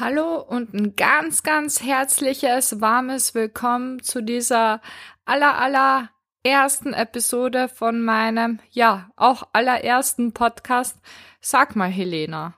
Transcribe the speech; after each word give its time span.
Hallo 0.00 0.40
und 0.40 0.74
ein 0.74 0.94
ganz, 0.94 1.42
ganz 1.42 1.82
herzliches, 1.82 2.80
warmes 2.80 3.34
Willkommen 3.34 4.00
zu 4.00 4.22
dieser 4.22 4.80
aller, 5.24 5.58
aller 5.58 6.10
ersten 6.44 6.92
Episode 6.92 7.68
von 7.68 8.00
meinem, 8.00 8.60
ja, 8.70 9.10
auch 9.16 9.48
allerersten 9.52 10.32
Podcast. 10.32 11.00
Sag 11.40 11.74
mal, 11.74 11.88
Helena. 11.88 12.54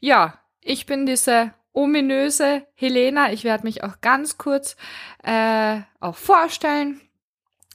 Ja, 0.00 0.38
ich 0.60 0.84
bin 0.84 1.06
diese 1.06 1.54
ominöse 1.72 2.66
Helena. 2.74 3.32
Ich 3.32 3.44
werde 3.44 3.64
mich 3.64 3.82
auch 3.82 4.02
ganz 4.02 4.36
kurz 4.36 4.76
äh, 5.22 5.80
auch 5.98 6.16
vorstellen, 6.16 7.00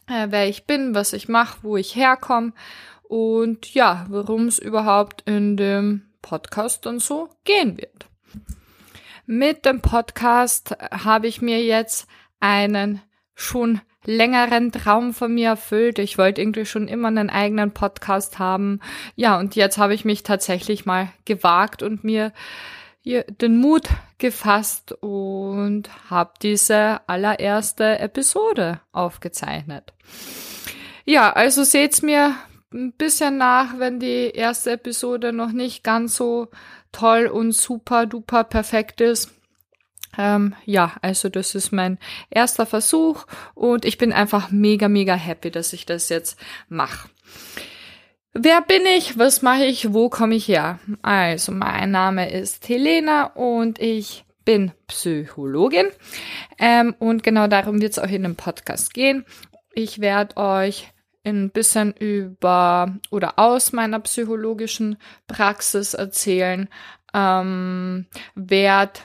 äh, 0.06 0.28
wer 0.30 0.48
ich 0.48 0.68
bin, 0.68 0.94
was 0.94 1.14
ich 1.14 1.28
mache, 1.28 1.58
wo 1.64 1.76
ich 1.76 1.96
herkomme 1.96 2.54
und 3.02 3.74
ja, 3.74 4.06
worum 4.10 4.46
es 4.46 4.60
überhaupt 4.60 5.24
in 5.28 5.58
dem 5.58 6.12
Podcast 6.22 6.86
dann 6.86 7.00
so 7.00 7.30
gehen 7.46 7.78
wird. 7.78 8.11
Mit 9.34 9.64
dem 9.64 9.80
Podcast 9.80 10.76
habe 10.92 11.28
ich 11.28 11.42
mir 11.42 11.64
jetzt 11.64 12.06
einen 12.42 13.02
schon 13.34 13.80
längeren 14.04 14.74
Traum 14.74 15.14
von 15.14 15.34
mir 15.34 15.48
erfüllt. 15.52 16.00
Ich 16.00 16.18
wollte 16.18 16.42
irgendwie 16.42 16.66
schon 16.66 16.90
immer 16.90 17.08
einen 17.08 17.30
eigenen 17.30 17.72
Podcast 17.72 18.40
haben. 18.40 18.82
Ja, 19.16 19.40
und 19.40 19.56
jetzt 19.56 19.78
habe 19.78 19.94
ich 19.94 20.04
mich 20.04 20.24
tatsächlich 20.24 20.86
mal 20.86 21.14
gewagt 21.24 21.82
und 21.82 22.04
mir 22.04 22.34
den 23.06 23.58
Mut 23.58 23.88
gefasst 24.18 24.92
und 25.00 25.84
habe 26.10 26.34
diese 26.42 27.00
allererste 27.08 28.00
Episode 28.00 28.82
aufgezeichnet. 28.92 29.94
Ja, 31.06 31.32
also 31.32 31.64
seht's 31.64 32.02
mir 32.02 32.36
ein 32.74 32.92
bisschen 32.92 33.38
nach, 33.38 33.80
wenn 33.80 34.02
die 34.02 34.32
erste 34.32 34.72
Episode 34.72 35.32
noch 35.32 35.54
nicht 35.54 35.86
ganz 35.86 36.18
so 36.18 36.50
toll 36.92 37.28
und 37.28 37.54
super 37.54 38.06
duper 38.06 38.44
perfekt 38.44 39.02
ist. 39.02 39.32
Ähm, 40.18 40.56
ja, 40.66 40.94
also 41.02 41.30
das 41.30 41.56
ist 41.56 41.72
mein 41.72 41.98
erster 42.30 42.66
Versuch 42.66 43.26
und 43.54 43.86
ich 43.86 43.98
bin 43.98 44.12
einfach 44.12 44.52
mega, 44.52 44.90
mega 44.90 45.14
happy, 45.14 45.52
dass 45.52 45.74
ich 45.74 45.86
das 45.86 46.10
jetzt 46.10 46.38
mache. 46.68 47.10
Wer 48.34 48.62
bin 48.62 48.84
ich? 48.98 49.18
Was 49.18 49.42
mache 49.42 49.66
ich? 49.66 49.94
Wo 49.94 50.10
komme 50.10 50.36
ich 50.36 50.48
her? 50.48 50.80
Also, 51.02 51.52
mein 51.52 51.92
Name 51.92 52.32
ist 52.32 52.68
Helena 52.70 53.26
und 53.26 53.80
ich 53.80 54.24
bin 54.46 54.72
Psychologin. 54.88 55.88
Ähm, 56.58 56.96
und 56.98 57.24
genau 57.24 57.48
darum 57.48 57.82
wird 57.82 57.92
es 57.92 58.00
auch 58.00 58.10
in 58.10 58.24
dem 58.24 58.38
Podcast 58.38 58.94
gehen. 58.94 59.26
Ich 59.74 60.00
werde 60.00 60.38
euch 60.38 60.88
ein 61.24 61.52
bisschen 61.52 61.94
über 61.94 62.96
oder 63.12 63.38
aus 63.38 63.74
meiner 63.74 64.00
psychologischen 64.00 64.98
Praxis 65.28 65.94
erzählen, 65.94 66.68
ähm, 67.14 68.08
werde 68.36 69.00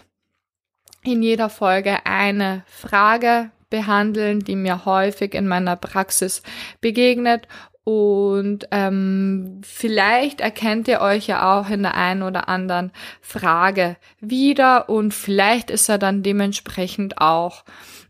in 1.02 1.22
jeder 1.22 1.48
Folge 1.48 2.04
eine 2.04 2.64
Frage 2.66 3.50
behandeln, 3.70 4.40
die 4.40 4.56
mir 4.56 4.84
häufig 4.84 5.34
in 5.34 5.46
meiner 5.46 5.76
Praxis 5.76 6.42
begegnet. 6.80 7.48
Und 7.84 8.66
ähm, 8.72 9.60
vielleicht 9.62 10.40
erkennt 10.40 10.88
ihr 10.88 11.00
euch 11.00 11.28
ja 11.28 11.56
auch 11.56 11.70
in 11.70 11.82
der 11.84 11.94
einen 11.94 12.24
oder 12.24 12.48
anderen 12.48 12.90
Frage 13.20 13.96
wieder 14.18 14.88
und 14.88 15.14
vielleicht 15.14 15.70
ist 15.70 15.88
er 15.88 15.98
dann 15.98 16.24
dementsprechend 16.24 17.20
auch 17.20 17.62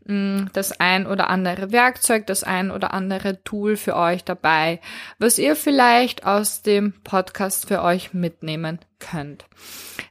das 0.07 0.79
ein 0.79 1.05
oder 1.05 1.29
andere 1.29 1.71
Werkzeug, 1.71 2.27
das 2.27 2.43
ein 2.43 2.71
oder 2.71 2.93
andere 2.93 3.43
Tool 3.43 3.75
für 3.75 3.95
euch 3.95 4.23
dabei, 4.23 4.79
was 5.19 5.37
ihr 5.37 5.55
vielleicht 5.55 6.25
aus 6.25 6.61
dem 6.61 6.93
Podcast 7.03 7.67
für 7.67 7.81
euch 7.83 8.13
mitnehmen 8.13 8.79
könnt. 8.99 9.45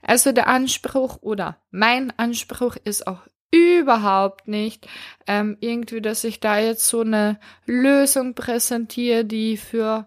Also 0.02 0.32
der 0.32 0.48
Anspruch 0.48 1.18
oder 1.22 1.56
mein 1.70 2.12
Anspruch 2.18 2.76
ist 2.84 3.06
auch 3.06 3.20
überhaupt 3.50 4.48
nicht 4.48 4.86
ähm, 5.26 5.56
irgendwie, 5.60 6.02
dass 6.02 6.24
ich 6.24 6.40
da 6.40 6.58
jetzt 6.58 6.86
so 6.86 7.00
eine 7.00 7.38
Lösung 7.64 8.34
präsentiere, 8.34 9.24
die 9.24 9.56
für 9.56 10.06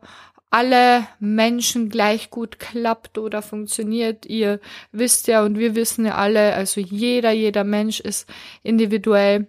alle 0.51 1.07
Menschen 1.19 1.89
gleich 1.89 2.29
gut 2.29 2.59
klappt 2.59 3.17
oder 3.17 3.41
funktioniert. 3.41 4.25
Ihr 4.25 4.59
wisst 4.91 5.27
ja 5.27 5.43
und 5.43 5.57
wir 5.57 5.75
wissen 5.75 6.05
ja 6.05 6.15
alle, 6.15 6.53
also 6.53 6.81
jeder, 6.81 7.31
jeder 7.31 7.63
Mensch 7.63 7.99
ist 7.99 8.27
individuell 8.63 9.47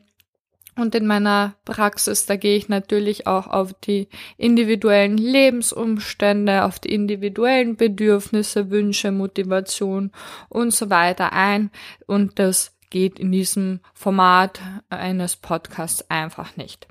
und 0.76 0.94
in 0.94 1.06
meiner 1.06 1.54
Praxis, 1.64 2.26
da 2.26 2.36
gehe 2.36 2.56
ich 2.56 2.68
natürlich 2.68 3.26
auch 3.26 3.46
auf 3.48 3.74
die 3.74 4.08
individuellen 4.36 5.16
Lebensumstände, 5.16 6.64
auf 6.64 6.78
die 6.78 6.94
individuellen 6.94 7.76
Bedürfnisse, 7.76 8.70
Wünsche, 8.70 9.10
Motivation 9.10 10.12
und 10.48 10.72
so 10.72 10.88
weiter 10.90 11.32
ein. 11.32 11.70
Und 12.06 12.38
das 12.38 12.72
geht 12.90 13.18
in 13.18 13.32
diesem 13.32 13.80
Format 13.94 14.60
eines 14.90 15.36
Podcasts 15.36 16.10
einfach 16.10 16.56
nicht. 16.56 16.86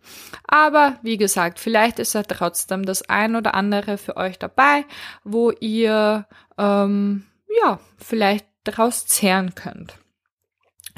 Aber 0.47 0.97
wie 1.01 1.17
gesagt, 1.17 1.59
vielleicht 1.59 1.99
ist 1.99 2.13
ja 2.13 2.23
trotzdem 2.23 2.85
das 2.85 3.07
ein 3.09 3.35
oder 3.35 3.53
andere 3.53 3.97
für 3.97 4.17
euch 4.17 4.39
dabei, 4.39 4.85
wo 5.23 5.51
ihr 5.51 6.25
ähm, 6.57 7.25
ja 7.61 7.79
vielleicht 7.97 8.45
daraus 8.63 9.07
zehren 9.07 9.55
könnt. 9.55 9.95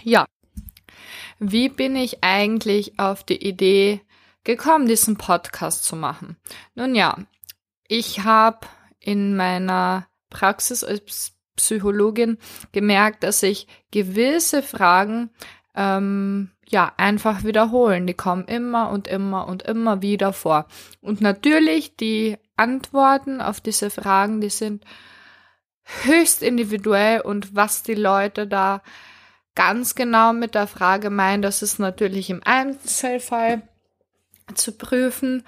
Ja, 0.04 0.26
wie 1.44 1.70
bin 1.70 1.96
ich 1.96 2.24
eigentlich 2.24 3.00
auf 3.00 3.24
die 3.24 3.44
Idee 3.44 4.02
gekommen, 4.44 4.86
diesen 4.86 5.18
Podcast 5.18 5.84
zu 5.84 5.96
machen? 5.96 6.38
Nun 6.76 6.94
ja, 6.94 7.18
ich 7.88 8.24
habe 8.24 8.68
in 9.00 9.36
meiner 9.36 10.08
Praxis 10.30 10.84
als 10.84 11.34
Psychologin 11.56 12.38
gemerkt, 12.74 13.24
dass 13.24 13.40
sich 13.40 13.68
gewisse 13.90 14.62
Fragen 14.62 15.32
ähm, 15.76 16.52
ja 16.70 16.94
einfach 16.98 17.44
wiederholen. 17.44 18.06
Die 18.06 18.14
kommen 18.14 18.46
immer 18.46 18.92
und 18.92 19.08
immer 19.08 19.48
und 19.48 19.64
immer 19.64 20.04
wieder 20.04 20.34
vor. 20.34 20.68
Und 21.02 21.22
natürlich 21.22 21.98
die 21.98 22.38
Antworten 22.56 23.42
auf 23.42 23.62
diese 23.62 23.90
Fragen, 23.90 24.42
die 24.42 24.52
sind 24.52 24.86
höchst 26.04 26.44
individuell 26.44 27.22
und 27.22 27.56
was 27.56 27.82
die 27.82 27.96
Leute 27.96 28.46
da 28.46 28.84
ganz 29.56 29.96
genau 29.96 30.34
mit 30.34 30.56
der 30.56 30.68
Frage 30.68 31.10
meinen, 31.10 31.42
das 31.42 31.62
ist 31.62 31.80
natürlich 31.80 32.30
im 32.30 32.42
Einzelfall 32.44 33.62
zu 34.56 34.74
prüfen. 34.74 35.44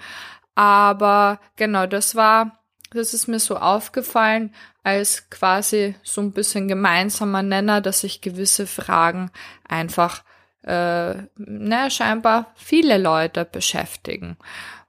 Aber 0.54 1.40
genau, 1.56 1.86
das 1.86 2.14
war, 2.14 2.58
das 2.90 3.14
ist 3.14 3.26
mir 3.26 3.40
so 3.40 3.56
aufgefallen 3.56 4.54
als 4.82 5.30
quasi 5.30 5.96
so 6.02 6.20
ein 6.20 6.32
bisschen 6.32 6.68
gemeinsamer 6.68 7.42
Nenner, 7.42 7.80
dass 7.80 8.02
sich 8.02 8.20
gewisse 8.20 8.66
Fragen 8.66 9.30
einfach 9.66 10.22
äh, 10.62 11.14
ne, 11.36 11.90
scheinbar 11.90 12.52
viele 12.54 12.98
Leute 12.98 13.44
beschäftigen. 13.44 14.36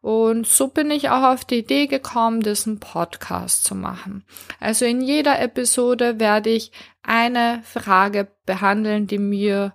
Und 0.02 0.46
so 0.46 0.68
bin 0.68 0.92
ich 0.92 1.09
auch 1.09 1.24
auf 1.24 1.46
die 1.46 1.59
Idee 1.59 1.88
gekommen, 1.88 2.42
diesen 2.42 2.80
Podcast 2.80 3.64
zu 3.64 3.74
machen. 3.74 4.24
Also 4.59 4.86
in 4.86 5.02
jeder 5.02 5.42
Episode 5.42 6.20
werde 6.20 6.52
ich 6.52 6.72
eine 7.08 7.62
Frage 7.64 8.28
behandeln, 8.46 9.08
die 9.08 9.18
mir, 9.18 9.74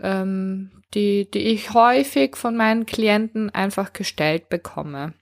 ähm, 0.00 0.82
die, 0.94 1.30
die 1.30 1.46
ich 1.48 1.74
häufig 1.74 2.36
von 2.36 2.56
meinen 2.56 2.86
Klienten 2.86 3.50
einfach 3.50 3.92
gestellt 3.92 4.48
bekomme. 4.48 5.14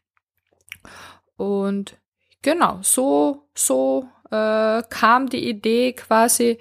Und 1.36 1.96
genau, 2.42 2.78
so, 2.82 3.48
so 3.54 4.08
äh, 4.30 4.82
kam 4.88 5.28
die 5.28 5.48
Idee 5.48 5.92
quasi, 5.92 6.58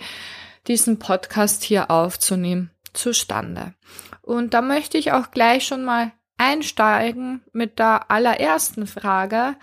diesen 0.68 1.00
Podcast 1.00 1.64
hier 1.64 1.90
aufzunehmen, 1.90 2.72
zustande. 2.94 3.74
Und 4.22 4.54
da 4.54 4.62
möchte 4.62 4.98
ich 4.98 5.12
auch 5.12 5.32
gleich 5.32 5.66
schon 5.66 5.84
mal 5.84 6.12
einsteigen 6.38 7.44
mit 7.54 7.80
der 7.80 8.10
allerersten 8.10 8.88
Frage. 8.88 9.56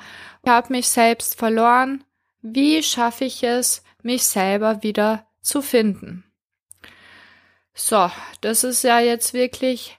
Ich 0.45 0.51
habe 0.51 0.73
mich 0.73 0.89
selbst 0.89 1.37
verloren. 1.37 2.05
Wie 2.41 2.83
schaffe 2.83 3.25
ich 3.25 3.43
es, 3.43 3.83
mich 4.09 4.25
selber 4.25 4.83
wieder 4.83 5.27
zu 5.43 5.61
finden? 5.61 6.25
So, 7.75 8.11
das 8.41 8.65
ist 8.65 8.83
ja 8.83 9.01
jetzt 9.01 9.35
wirklich 9.35 9.99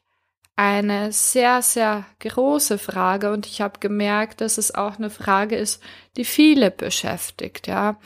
eine 0.56 1.12
sehr, 1.12 1.62
sehr 1.62 2.06
große 2.19 2.80
Frage 2.80 3.31
und 3.31 3.45
ich 3.45 3.62
habe 3.62 3.80
gemerkt, 3.80 4.42
dass 4.42 4.57
es 4.57 4.74
auch 4.74 4.98
eine 4.98 5.12
Frage 5.12 5.56
ist, 5.56 5.81
die 6.18 6.25
viele 6.25 6.72
beschäftigt. 6.72 7.68
Ja, 7.68 8.00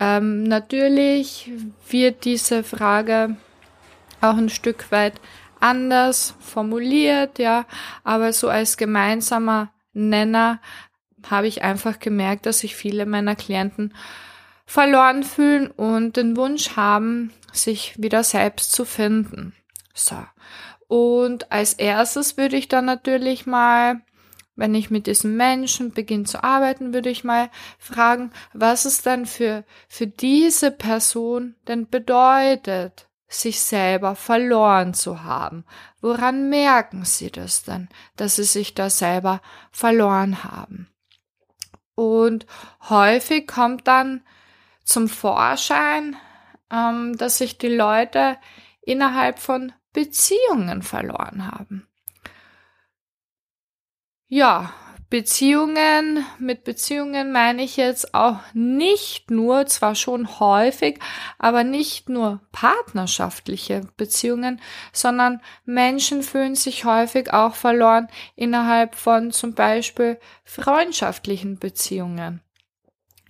ähm, 0.00 0.44
natürlich 0.44 1.50
wird 1.90 2.24
diese 2.24 2.64
Frage 2.64 3.36
auch 4.22 4.38
ein 4.38 4.48
Stück 4.48 4.90
weit 4.90 5.20
anders 5.60 6.34
formuliert, 6.40 7.38
ja, 7.38 7.66
aber 8.02 8.32
so 8.32 8.48
als 8.48 8.78
gemeinsamer 8.78 9.70
Nenner 9.92 10.58
habe 11.28 11.48
ich 11.48 11.62
einfach 11.62 11.98
gemerkt, 11.98 12.46
dass 12.46 12.60
sich 12.60 12.74
viele 12.74 13.04
meiner 13.04 13.36
Klienten 13.36 13.92
verloren 14.70 15.24
fühlen 15.24 15.68
und 15.68 16.16
den 16.16 16.36
Wunsch 16.36 16.76
haben, 16.76 17.32
sich 17.52 18.00
wieder 18.00 18.22
selbst 18.22 18.70
zu 18.70 18.84
finden. 18.84 19.52
So. 19.94 20.14
Und 20.86 21.50
als 21.50 21.72
erstes 21.72 22.36
würde 22.36 22.56
ich 22.56 22.68
dann 22.68 22.84
natürlich 22.84 23.46
mal, 23.46 24.00
wenn 24.54 24.76
ich 24.76 24.88
mit 24.88 25.08
diesem 25.08 25.36
Menschen 25.36 25.90
beginne 25.90 26.22
zu 26.22 26.44
arbeiten, 26.44 26.94
würde 26.94 27.10
ich 27.10 27.24
mal 27.24 27.50
fragen, 27.80 28.30
was 28.52 28.84
es 28.84 29.02
dann 29.02 29.26
für, 29.26 29.64
für 29.88 30.06
diese 30.06 30.70
Person 30.70 31.56
denn 31.66 31.88
bedeutet, 31.88 33.08
sich 33.26 33.60
selber 33.60 34.14
verloren 34.14 34.94
zu 34.94 35.24
haben. 35.24 35.64
Woran 36.00 36.48
merken 36.48 37.04
Sie 37.04 37.32
das 37.32 37.64
denn, 37.64 37.88
dass 38.14 38.36
Sie 38.36 38.44
sich 38.44 38.74
da 38.74 38.88
selber 38.88 39.40
verloren 39.72 40.44
haben? 40.44 40.88
Und 41.96 42.46
häufig 42.88 43.48
kommt 43.48 43.88
dann 43.88 44.22
zum 44.90 45.08
Vorschein, 45.08 46.16
ähm, 46.70 47.16
dass 47.16 47.38
sich 47.38 47.58
die 47.58 47.68
Leute 47.74 48.36
innerhalb 48.82 49.38
von 49.38 49.72
Beziehungen 49.92 50.82
verloren 50.82 51.50
haben. 51.50 51.86
Ja, 54.26 54.72
Beziehungen, 55.10 56.24
mit 56.38 56.62
Beziehungen 56.62 57.32
meine 57.32 57.64
ich 57.64 57.76
jetzt 57.76 58.14
auch 58.14 58.38
nicht 58.52 59.30
nur, 59.30 59.66
zwar 59.66 59.96
schon 59.96 60.38
häufig, 60.38 61.00
aber 61.36 61.64
nicht 61.64 62.08
nur 62.08 62.40
partnerschaftliche 62.52 63.80
Beziehungen, 63.96 64.60
sondern 64.92 65.40
Menschen 65.64 66.22
fühlen 66.22 66.54
sich 66.54 66.84
häufig 66.84 67.32
auch 67.32 67.56
verloren 67.56 68.06
innerhalb 68.36 68.94
von 68.94 69.32
zum 69.32 69.54
Beispiel 69.54 70.20
freundschaftlichen 70.44 71.58
Beziehungen, 71.58 72.40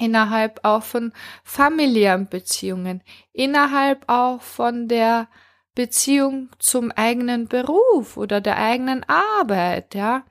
innerhalb 0.01 0.61
auch 0.65 0.83
von 0.83 1.13
familiären 1.45 2.29
Beziehungen, 2.29 3.03
innerhalb 3.33 4.09
auch 4.09 4.41
von 4.41 4.89
der 4.89 5.29
Beziehung 5.75 6.51
zum 6.59 6.91
eigenen 6.91 7.47
Beruf 7.47 8.17
oder 8.17 8.41
der 8.41 8.57
eigenen 8.57 9.05
Arbeit, 9.09 9.95
ja. 9.95 10.25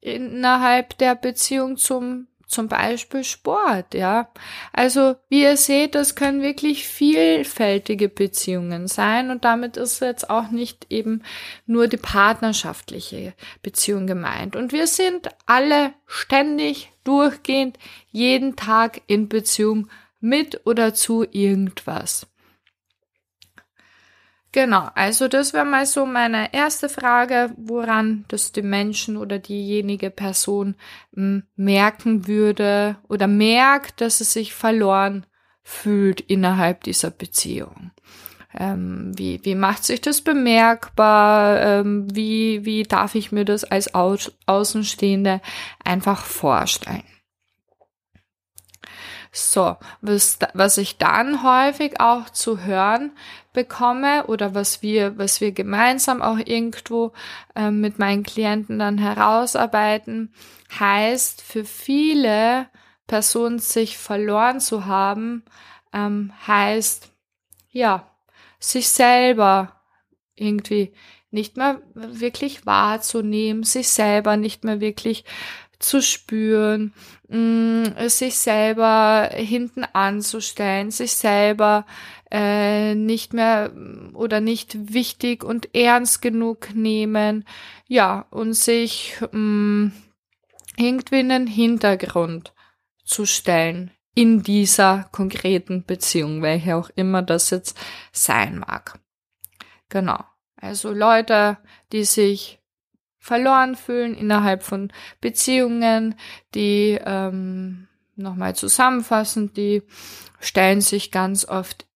Innerhalb 0.00 0.98
der 0.98 1.14
Beziehung 1.14 1.76
zum 1.76 2.28
zum 2.46 2.68
Beispiel 2.68 3.24
Sport, 3.24 3.94
ja. 3.94 4.28
Also, 4.72 5.16
wie 5.28 5.42
ihr 5.42 5.56
seht, 5.56 5.94
das 5.94 6.14
können 6.14 6.42
wirklich 6.42 6.86
vielfältige 6.86 8.08
Beziehungen 8.08 8.88
sein 8.88 9.30
und 9.30 9.44
damit 9.44 9.76
ist 9.76 10.00
jetzt 10.00 10.30
auch 10.30 10.50
nicht 10.50 10.86
eben 10.90 11.22
nur 11.66 11.88
die 11.88 11.96
partnerschaftliche 11.96 13.34
Beziehung 13.62 14.06
gemeint. 14.06 14.56
Und 14.56 14.72
wir 14.72 14.86
sind 14.86 15.28
alle 15.46 15.92
ständig, 16.06 16.90
durchgehend, 17.04 17.78
jeden 18.10 18.56
Tag 18.56 19.02
in 19.06 19.28
Beziehung 19.28 19.88
mit 20.20 20.66
oder 20.66 20.94
zu 20.94 21.24
irgendwas. 21.30 22.26
Genau, 24.54 24.88
also 24.94 25.26
das 25.26 25.52
wäre 25.52 25.64
mal 25.64 25.84
so 25.84 26.06
meine 26.06 26.54
erste 26.54 26.88
Frage, 26.88 27.50
woran 27.56 28.24
das 28.28 28.52
die 28.52 28.62
Menschen 28.62 29.16
oder 29.16 29.40
diejenige 29.40 30.10
Person 30.10 30.76
hm, 31.12 31.42
merken 31.56 32.28
würde 32.28 32.96
oder 33.08 33.26
merkt, 33.26 34.00
dass 34.00 34.20
es 34.20 34.32
sich 34.32 34.54
verloren 34.54 35.26
fühlt 35.64 36.20
innerhalb 36.20 36.84
dieser 36.84 37.10
Beziehung. 37.10 37.90
Ähm, 38.56 39.10
wie, 39.16 39.44
wie 39.44 39.56
macht 39.56 39.82
sich 39.82 40.00
das 40.00 40.20
bemerkbar? 40.20 41.60
Ähm, 41.60 42.06
wie, 42.14 42.64
wie 42.64 42.84
darf 42.84 43.16
ich 43.16 43.32
mir 43.32 43.44
das 43.44 43.64
als 43.64 43.92
Au 43.96 44.16
Außenstehende 44.46 45.40
einfach 45.82 46.24
vorstellen? 46.24 47.02
So, 49.36 49.76
was, 50.00 50.38
was 50.52 50.78
ich 50.78 50.96
dann 50.96 51.42
häufig 51.42 51.98
auch 52.00 52.30
zu 52.30 52.60
hören 52.60 53.10
bekomme 53.52 54.28
oder 54.28 54.54
was 54.54 54.80
wir, 54.80 55.18
was 55.18 55.40
wir 55.40 55.50
gemeinsam 55.50 56.22
auch 56.22 56.38
irgendwo 56.38 57.12
äh, 57.56 57.72
mit 57.72 57.98
meinen 57.98 58.22
Klienten 58.22 58.78
dann 58.78 58.96
herausarbeiten, 58.96 60.32
heißt 60.78 61.42
für 61.42 61.64
viele 61.64 62.68
Personen 63.08 63.58
sich 63.58 63.98
verloren 63.98 64.60
zu 64.60 64.86
haben, 64.86 65.44
ähm, 65.92 66.32
heißt 66.46 67.10
ja, 67.70 68.08
sich 68.60 68.88
selber 68.88 69.80
irgendwie 70.36 70.94
nicht 71.32 71.56
mehr 71.56 71.82
wirklich 71.94 72.66
wahrzunehmen, 72.66 73.64
sich 73.64 73.88
selber 73.88 74.36
nicht 74.36 74.62
mehr 74.62 74.78
wirklich 74.78 75.24
zu 75.78 76.02
spüren, 76.02 76.92
mm, 77.28 77.84
sich 78.06 78.38
selber 78.38 79.30
hinten 79.32 79.84
anzustellen, 79.84 80.90
sich 80.90 81.12
selber 81.12 81.86
äh, 82.30 82.94
nicht 82.94 83.32
mehr 83.32 83.72
oder 84.14 84.40
nicht 84.40 84.92
wichtig 84.92 85.44
und 85.44 85.74
ernst 85.74 86.22
genug 86.22 86.74
nehmen, 86.74 87.44
ja, 87.86 88.26
und 88.30 88.54
sich 88.54 89.16
mh, 89.32 89.38
mm, 89.38 89.92
irgendwie 90.76 91.20
in 91.20 91.28
den 91.28 91.46
Hintergrund 91.46 92.52
zu 93.04 93.26
stellen 93.26 93.90
in 94.14 94.42
dieser 94.42 95.08
konkreten 95.12 95.84
Beziehung, 95.84 96.42
welche 96.42 96.76
auch 96.76 96.90
immer 96.94 97.22
das 97.22 97.50
jetzt 97.50 97.78
sein 98.12 98.58
mag. 98.58 98.98
Genau. 99.88 100.24
Also 100.56 100.92
Leute, 100.92 101.58
die 101.92 102.04
sich 102.04 102.60
verloren 103.24 103.74
fühlen 103.74 104.14
innerhalb 104.14 104.62
von 104.62 104.92
Beziehungen, 105.22 106.14
die 106.54 106.98
ähm, 107.02 107.88
nochmal 108.16 108.54
zusammenfassend, 108.54 109.56
die 109.56 109.82
stellen 110.40 110.82
sich 110.82 111.10
ganz 111.10 111.46
oft 111.46 111.86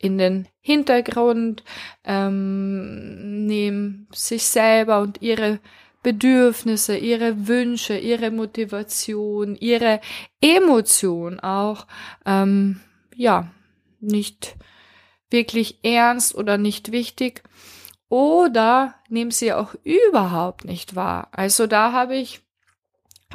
in 0.00 0.16
den 0.16 0.48
Hintergrund, 0.62 1.62
ähm, 2.04 3.44
nehmen 3.44 4.08
sich 4.14 4.44
selber 4.44 5.02
und 5.02 5.20
ihre 5.20 5.60
Bedürfnisse, 6.02 6.96
ihre 6.96 7.46
Wünsche, 7.46 7.98
ihre 7.98 8.30
Motivation, 8.30 9.54
ihre 9.56 10.00
Emotion 10.40 11.40
auch, 11.40 11.86
ähm, 12.24 12.80
ja, 13.14 13.52
nicht 14.00 14.56
wirklich 15.28 15.78
ernst 15.84 16.34
oder 16.34 16.56
nicht 16.56 16.90
wichtig 16.90 17.42
oder 18.12 18.94
nehmen 19.08 19.30
sie 19.30 19.54
auch 19.54 19.74
überhaupt 19.84 20.66
nicht 20.66 20.94
wahr. 20.94 21.28
Also 21.32 21.66
da 21.66 21.92
habe 21.92 22.14
ich 22.14 22.42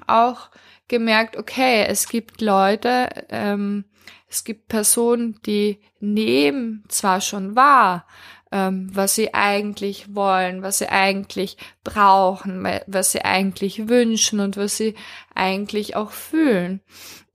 auch 0.06 0.52
gemerkt, 0.88 1.36
okay, 1.36 1.84
es 1.88 2.08
gibt 2.08 2.42
Leute, 2.42 3.10
ähm, 3.30 3.86
es 4.30 4.44
gibt 4.44 4.68
Personen, 4.68 5.40
die 5.48 5.80
nehmen 6.00 6.84
zwar 6.90 7.22
schon 7.22 7.56
wahr, 7.56 8.06
ähm, 8.52 8.92
was 8.94 9.16
sie 9.16 9.34
eigentlich 9.34 10.14
wollen, 10.14 10.62
was 10.62 10.78
sie 10.78 10.90
eigentlich 10.90 11.58
brauchen, 11.84 12.68
was 12.86 13.14
sie 13.14 13.26
eigentlich 13.26 13.90
wünschen 13.90 14.40
und 14.40 14.58
was 14.58 14.78
sie 14.78 14.94
eigentlich 15.34 15.96
auch 15.96 16.12
fühlen. 16.12 16.82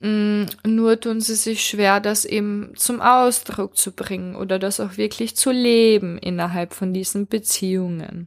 Mm, 0.02 0.46
nur 0.66 0.98
tun 0.98 1.20
sie 1.20 1.36
sich 1.36 1.64
schwer, 1.64 2.00
das 2.00 2.24
eben 2.24 2.72
zum 2.74 3.00
Ausdruck 3.00 3.76
zu 3.76 3.92
bringen 3.92 4.34
oder 4.34 4.58
das 4.58 4.80
auch 4.80 4.96
wirklich 4.96 5.36
zu 5.36 5.52
leben 5.52 6.18
innerhalb 6.18 6.74
von 6.74 6.92
diesen 6.92 7.28
Beziehungen. 7.28 8.26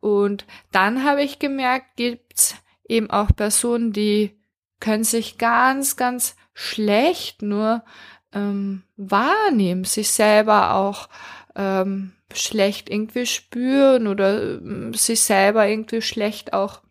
Und 0.00 0.44
dann 0.72 1.04
habe 1.04 1.22
ich 1.22 1.38
gemerkt, 1.38 1.94
gibt's 1.94 2.56
eben 2.88 3.10
auch 3.10 3.28
Personen, 3.36 3.92
die 3.92 4.36
können 4.80 5.04
sich 5.04 5.38
ganz, 5.38 5.94
ganz 5.94 6.34
schlecht 6.52 7.42
nur 7.42 7.84
ähm, 8.32 8.82
wahrnehmen, 8.96 9.84
sich 9.84 10.10
selber 10.10 10.74
auch 10.74 11.08
ähm, 11.54 12.10
schlecht 12.34 12.90
irgendwie 12.90 13.26
spüren 13.26 14.08
oder 14.08 14.58
äh, 14.60 14.96
sich 14.96 15.22
selber 15.22 15.68
irgendwie 15.68 16.02
schlecht 16.02 16.52
auch 16.52 16.82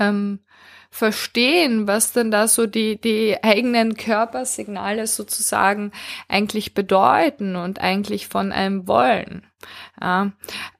ähm, 0.00 0.40
verstehen, 0.94 1.88
was 1.88 2.12
denn 2.12 2.30
da 2.30 2.46
so 2.46 2.68
die, 2.68 3.00
die 3.00 3.42
eigenen 3.42 3.96
Körpersignale 3.96 5.08
sozusagen 5.08 5.90
eigentlich 6.28 6.72
bedeuten 6.72 7.56
und 7.56 7.80
eigentlich 7.80 8.28
von 8.28 8.52
einem 8.52 8.86
wollen. 8.86 9.44
Ja, 10.00 10.30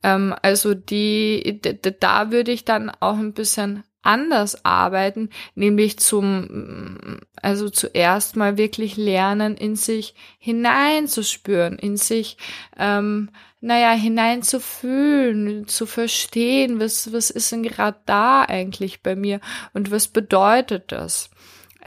ähm, 0.04 0.32
also 0.40 0.74
die, 0.74 1.60
da 1.98 2.30
würde 2.30 2.52
ich 2.52 2.64
dann 2.64 2.90
auch 3.00 3.18
ein 3.18 3.32
bisschen 3.32 3.82
anders 4.04 4.64
arbeiten, 4.64 5.30
nämlich 5.54 5.98
zum, 5.98 7.20
also 7.40 7.70
zuerst 7.70 8.36
mal 8.36 8.56
wirklich 8.56 8.96
lernen, 8.96 9.56
in 9.56 9.76
sich 9.76 10.14
hineinzuspüren, 10.38 11.78
in 11.78 11.96
sich, 11.96 12.36
ähm, 12.78 13.30
naja, 13.60 13.92
hineinzufühlen, 13.92 15.66
zu 15.66 15.86
verstehen, 15.86 16.80
was, 16.80 17.12
was 17.12 17.30
ist 17.30 17.50
denn 17.50 17.62
gerade 17.62 17.98
da 18.06 18.42
eigentlich 18.42 19.02
bei 19.02 19.16
mir 19.16 19.40
und 19.72 19.90
was 19.90 20.08
bedeutet 20.08 20.92
das? 20.92 21.30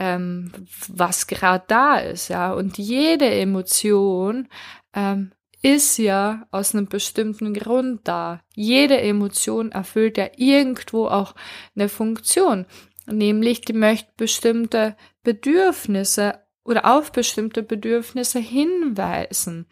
Ähm, 0.00 0.52
was 0.88 1.26
gerade 1.26 1.64
da 1.66 1.96
ist, 1.98 2.28
ja. 2.28 2.52
Und 2.52 2.78
jede 2.78 3.28
Emotion 3.28 4.48
ähm, 4.94 5.32
ist 5.62 5.98
ja 5.98 6.46
aus 6.50 6.74
einem 6.74 6.86
bestimmten 6.86 7.54
Grund 7.54 8.02
da. 8.04 8.40
Jede 8.54 9.00
Emotion 9.00 9.72
erfüllt 9.72 10.16
ja 10.16 10.28
irgendwo 10.36 11.06
auch 11.06 11.34
eine 11.74 11.88
Funktion, 11.88 12.66
nämlich 13.06 13.62
die 13.62 13.72
möchte 13.72 14.10
bestimmte 14.16 14.96
Bedürfnisse 15.22 16.40
oder 16.64 16.96
auf 16.96 17.12
bestimmte 17.12 17.62
Bedürfnisse 17.62 18.38
hinweisen. 18.38 19.66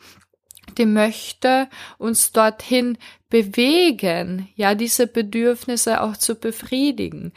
Die 0.78 0.86
möchte 0.86 1.68
uns 1.98 2.32
dorthin 2.32 2.98
bewegen, 3.28 4.48
ja, 4.56 4.74
diese 4.74 5.06
Bedürfnisse 5.06 6.02
auch 6.02 6.16
zu 6.16 6.34
befriedigen. 6.34 7.32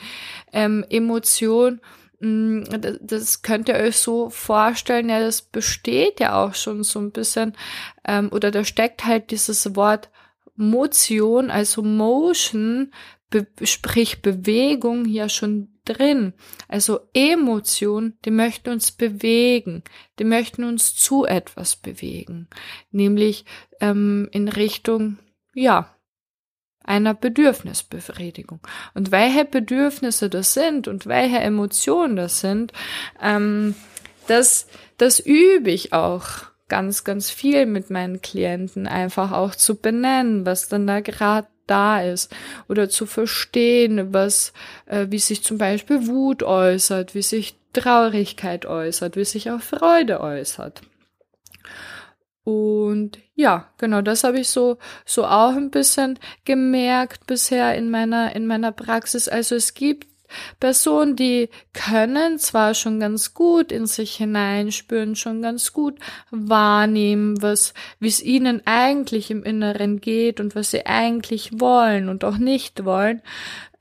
Ähm, 0.52 0.86
Emotion 0.90 1.80
das 2.22 3.42
könnt 3.42 3.70
ihr 3.70 3.76
euch 3.76 3.96
so 3.98 4.30
vorstellen, 4.30 5.10
ja, 5.10 5.22
das 5.22 5.42
besteht 5.42 6.20
ja 6.20 6.44
auch 6.44 6.54
schon 6.54 6.84
so 6.84 7.00
ein 7.00 7.12
bisschen, 7.12 7.56
ähm, 8.06 8.30
oder 8.32 8.52
da 8.52 8.66
steckt 8.66 9.06
halt 9.06 9.32
dieses 9.32 9.76
Wort 9.76 10.10
Motion, 10.56 11.50
also 11.50 11.82
Motion, 11.82 12.92
be 13.30 13.48
sprich 13.64 14.22
Bewegung 14.22 15.06
ja 15.06 15.30
schon 15.30 15.80
drin. 15.86 16.34
Also 16.68 17.00
Emotion, 17.14 18.18
die 18.26 18.32
möchten 18.32 18.70
uns 18.70 18.92
bewegen, 18.92 19.84
die 20.20 20.26
möchten 20.26 20.66
uns 20.66 20.96
zu 20.96 21.26
etwas 21.26 21.78
bewegen, 21.78 22.50
nämlich 22.92 23.46
ähm, 23.80 24.28
in 24.32 24.50
Richtung, 24.50 25.20
ja, 25.54 25.96
einer 26.90 27.14
Bedürfnisbefriedigung. 27.14 28.60
Und 28.96 29.12
welche 29.12 29.46
Bedürfnisse 29.46 30.30
das 30.30 30.54
sind 30.54 30.88
und 30.88 31.06
welche 31.06 31.38
Emotionen 31.38 32.16
das 32.16 32.40
sind, 32.42 32.74
ähm, 33.22 33.76
das, 34.28 34.68
das 34.98 35.20
übe 35.20 35.70
ich 35.70 35.94
auch 35.94 36.26
ganz, 36.68 37.04
ganz 37.04 37.30
viel 37.30 37.68
mit 37.68 37.90
meinen 37.92 38.22
Klienten, 38.22 38.88
einfach 38.88 39.32
auch 39.32 39.56
zu 39.56 39.76
benennen, 39.76 40.46
was 40.46 40.68
dann 40.68 40.88
da 40.88 41.00
gerade 41.00 41.48
da 41.68 42.02
ist 42.02 42.36
oder 42.68 42.90
zu 42.90 43.06
verstehen, 43.06 44.12
was, 44.12 44.54
äh, 44.88 45.08
wie 45.10 45.20
sich 45.20 45.44
zum 45.44 45.60
Beispiel 45.60 46.08
Wut 46.08 46.42
äußert, 46.42 47.14
wie 47.14 47.22
sich 47.22 47.56
Traurigkeit 47.74 48.66
äußert, 48.66 49.16
wie 49.16 49.26
sich 49.26 49.52
auch 49.52 49.62
Freude 49.62 50.22
äußert. 50.22 50.82
Und 52.50 53.20
ja, 53.36 53.70
genau, 53.78 54.02
das 54.02 54.24
habe 54.24 54.40
ich 54.40 54.50
so, 54.50 54.78
so 55.06 55.24
auch 55.26 55.56
ein 55.56 55.70
bisschen 55.70 56.18
gemerkt 56.46 57.28
bisher 57.28 57.76
in 57.76 57.92
meiner, 57.92 58.36
in 58.36 58.48
meiner 58.48 58.72
Praxis. 58.72 59.30
Also 59.30 59.56
es 59.56 59.76
gibt 59.76 60.09
Personen, 60.60 61.16
die 61.16 61.50
können 61.74 62.40
zwar 62.40 62.74
schon 62.74 63.00
ganz 63.00 63.34
gut 63.34 63.72
in 63.72 63.86
sich 63.86 64.16
hineinspüren, 64.16 65.16
schon 65.16 65.42
ganz 65.42 65.74
gut 65.74 66.00
wahrnehmen, 66.32 67.42
was, 67.42 67.74
wie 68.00 68.08
es 68.08 68.22
ihnen 68.22 68.62
eigentlich 68.66 69.32
im 69.32 69.44
Inneren 69.44 70.02
geht 70.02 70.40
und 70.40 70.56
was 70.56 70.72
sie 70.72 70.86
eigentlich 70.86 71.60
wollen 71.60 72.10
und 72.10 72.24
auch 72.24 72.38
nicht 72.38 72.86
wollen, 72.86 73.22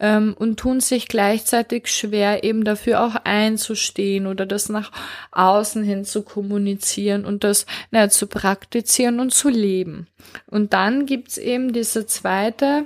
ähm, 0.00 0.34
und 0.38 0.60
tun 0.60 0.80
sich 0.80 1.08
gleichzeitig 1.08 1.88
schwer, 1.88 2.44
eben 2.44 2.64
dafür 2.64 3.02
auch 3.02 3.16
einzustehen 3.24 4.26
oder 4.26 4.46
das 4.46 4.68
nach 4.68 4.92
außen 5.32 5.82
hin 5.82 6.04
zu 6.04 6.22
kommunizieren 6.22 7.24
und 7.24 7.44
das 7.44 7.66
na, 7.90 8.08
zu 8.08 8.26
praktizieren 8.26 9.20
und 9.20 9.32
zu 9.32 9.48
leben. 9.48 10.06
Und 10.46 10.72
dann 10.72 11.06
gibt's 11.06 11.38
eben 11.38 11.72
diese 11.72 12.06
zweite 12.06 12.84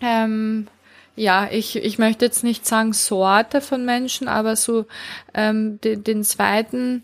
ähm, 0.00 0.68
ja, 1.16 1.48
ich, 1.50 1.76
ich 1.76 1.98
möchte 1.98 2.24
jetzt 2.24 2.42
nicht 2.44 2.66
sagen 2.66 2.92
Sorte 2.92 3.60
von 3.60 3.84
Menschen, 3.84 4.28
aber 4.28 4.56
so 4.56 4.86
ähm, 5.34 5.80
den, 5.82 6.04
den 6.04 6.24
zweiten 6.24 7.02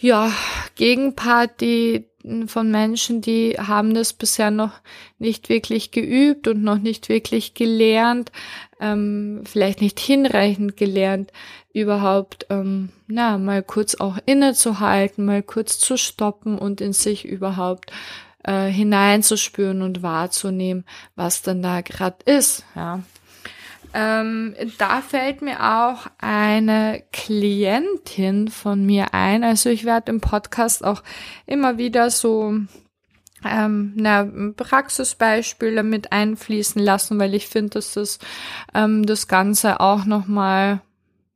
ja, 0.00 0.32
Gegenpart, 0.76 1.60
die 1.60 2.06
von 2.46 2.70
Menschen, 2.70 3.22
die 3.22 3.56
haben 3.58 3.94
das 3.94 4.12
bisher 4.12 4.50
noch 4.50 4.72
nicht 5.18 5.48
wirklich 5.48 5.90
geübt 5.90 6.48
und 6.48 6.62
noch 6.62 6.78
nicht 6.78 7.08
wirklich 7.08 7.54
gelernt, 7.54 8.30
ähm, 8.78 9.42
vielleicht 9.46 9.80
nicht 9.80 9.98
hinreichend 9.98 10.76
gelernt, 10.76 11.32
überhaupt 11.72 12.46
ähm, 12.50 12.90
na 13.06 13.38
mal 13.38 13.62
kurz 13.62 13.94
auch 13.94 14.18
innezuhalten, 14.26 15.24
mal 15.24 15.42
kurz 15.42 15.78
zu 15.78 15.96
stoppen 15.96 16.58
und 16.58 16.80
in 16.80 16.92
sich 16.92 17.24
überhaupt 17.24 17.90
äh, 18.44 18.66
hineinzuspüren 18.66 19.82
und 19.82 20.02
wahrzunehmen, 20.02 20.84
was 21.16 21.42
denn 21.42 21.62
da 21.62 21.80
gerade 21.80 22.18
ist. 22.24 22.64
Ja. 22.74 23.00
Ähm, 23.92 24.54
da 24.78 25.00
fällt 25.00 25.42
mir 25.42 25.60
auch 25.60 26.06
eine 26.18 27.02
Klientin 27.12 28.48
von 28.48 28.86
mir 28.86 29.14
ein. 29.14 29.42
Also 29.42 29.68
ich 29.68 29.84
werde 29.84 30.12
im 30.12 30.20
Podcast 30.20 30.84
auch 30.84 31.02
immer 31.46 31.76
wieder 31.76 32.10
so 32.10 32.54
ähm, 33.44 33.92
na, 33.96 34.28
Praxisbeispiele 34.56 35.82
mit 35.82 36.12
einfließen 36.12 36.80
lassen, 36.80 37.18
weil 37.18 37.34
ich 37.34 37.48
finde, 37.48 37.70
dass 37.70 37.94
das 37.94 38.18
ähm, 38.74 39.06
das 39.06 39.26
Ganze 39.26 39.80
auch 39.80 40.04
nochmal 40.04 40.82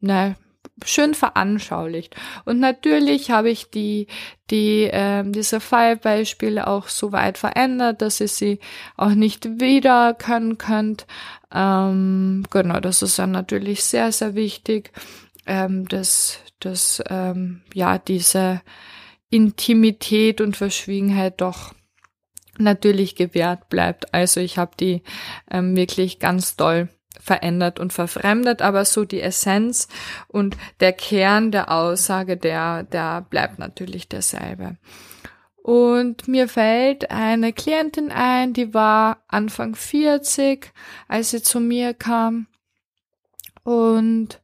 ne, 0.00 0.36
schön 0.84 1.14
veranschaulicht. 1.14 2.16
Und 2.44 2.58
natürlich 2.58 3.30
habe 3.30 3.50
ich 3.50 3.70
die, 3.70 4.08
die, 4.50 4.84
äh, 4.84 5.22
diese 5.26 5.60
Fallbeispiele 5.60 6.66
auch 6.66 6.88
so 6.88 7.12
weit 7.12 7.38
verändert, 7.38 8.02
dass 8.02 8.20
ihr 8.20 8.28
sie 8.28 8.58
auch 8.96 9.10
nicht 9.10 9.60
wieder 9.60 10.14
können 10.14 10.58
könnt. 10.58 11.06
Ähm, 11.52 12.44
genau, 12.50 12.80
das 12.80 13.02
ist 13.02 13.18
dann 13.18 13.30
natürlich 13.30 13.84
sehr, 13.84 14.10
sehr 14.10 14.34
wichtig, 14.34 14.92
ähm, 15.46 15.86
dass, 15.86 16.40
dass 16.60 17.02
ähm, 17.08 17.62
ja 17.72 17.98
diese 17.98 18.60
Intimität 19.30 20.40
und 20.40 20.56
Verschwiegenheit 20.56 21.40
doch 21.40 21.72
natürlich 22.58 23.16
gewährt 23.16 23.68
bleibt. 23.68 24.14
Also 24.14 24.40
ich 24.40 24.58
habe 24.58 24.72
die 24.78 25.02
ähm, 25.50 25.76
wirklich 25.76 26.18
ganz 26.18 26.56
doll 26.56 26.88
verändert 27.20 27.80
und 27.80 27.92
verfremdet, 27.92 28.62
aber 28.62 28.84
so 28.84 29.04
die 29.04 29.20
Essenz 29.20 29.88
und 30.28 30.56
der 30.80 30.92
Kern 30.92 31.50
der 31.50 31.70
Aussage, 31.70 32.36
der, 32.36 32.82
der 32.82 33.22
bleibt 33.22 33.58
natürlich 33.58 34.08
derselbe. 34.08 34.76
Und 35.64 36.28
mir 36.28 36.48
fällt 36.48 37.10
eine 37.10 37.54
Klientin 37.54 38.12
ein, 38.12 38.52
die 38.52 38.74
war 38.74 39.24
Anfang 39.28 39.74
40, 39.74 40.70
als 41.08 41.30
sie 41.30 41.42
zu 41.42 41.58
mir 41.58 41.94
kam. 41.94 42.48
Und 43.62 44.42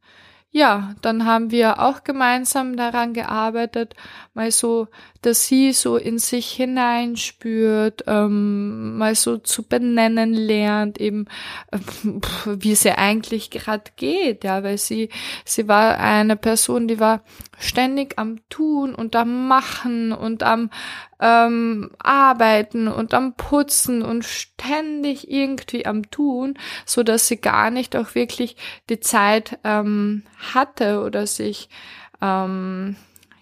ja, 0.53 0.95
dann 1.01 1.27
haben 1.27 1.53
wir 1.53 1.79
auch 1.79 2.03
gemeinsam 2.03 2.77
daran 2.77 3.15
gearbeitet, 3.15 3.95
mal 4.35 4.51
so, 4.51 4.89
dass 5.23 5.47
sie 5.47 5.73
so 5.73 5.97
in 5.97 6.19
sich 6.19 6.51
hineinspürt, 6.51 8.03
ähm, 8.09 8.99
mal 8.99 9.15
so 9.15 9.39
zu 9.39 9.63
benennen 9.63 10.33
lernt, 10.33 10.99
eben 10.99 11.27
äh, 11.71 11.79
wie 12.47 12.73
es 12.73 12.85
ihr 12.85 12.99
eigentlich 12.99 13.51
gerade 13.51 13.93
geht, 13.95 14.43
ja, 14.43 14.65
weil 14.65 14.79
sie 14.79 15.11
sie 15.45 15.69
war 15.69 15.99
eine 15.99 16.35
Person, 16.35 16.89
die 16.89 16.99
war 16.99 17.23
ständig 17.61 18.19
am 18.19 18.39
Tun 18.49 18.95
und 18.95 19.15
am 19.15 19.47
Machen 19.47 20.13
und 20.13 20.43
am 20.43 20.71
ähm, 21.21 21.91
Arbeiten 21.99 22.89
und 22.89 23.15
am 23.15 23.35
Putzen 23.35 24.03
und 24.03 24.25
ständig 24.25 25.31
irgendwie 25.31 25.87
am 25.87 26.11
Tun, 26.11 26.55
so 26.87 27.03
dass 27.03 27.29
sie 27.29 27.37
gar 27.37 27.71
nicht 27.71 27.95
auch 27.95 28.15
wirklich 28.15 28.57
die 28.89 28.99
Zeit 28.99 29.59
ähm, 29.63 30.25
hatte 30.53 31.03
oder 31.03 31.27
sich 31.27 31.69
ähm, 32.23 32.97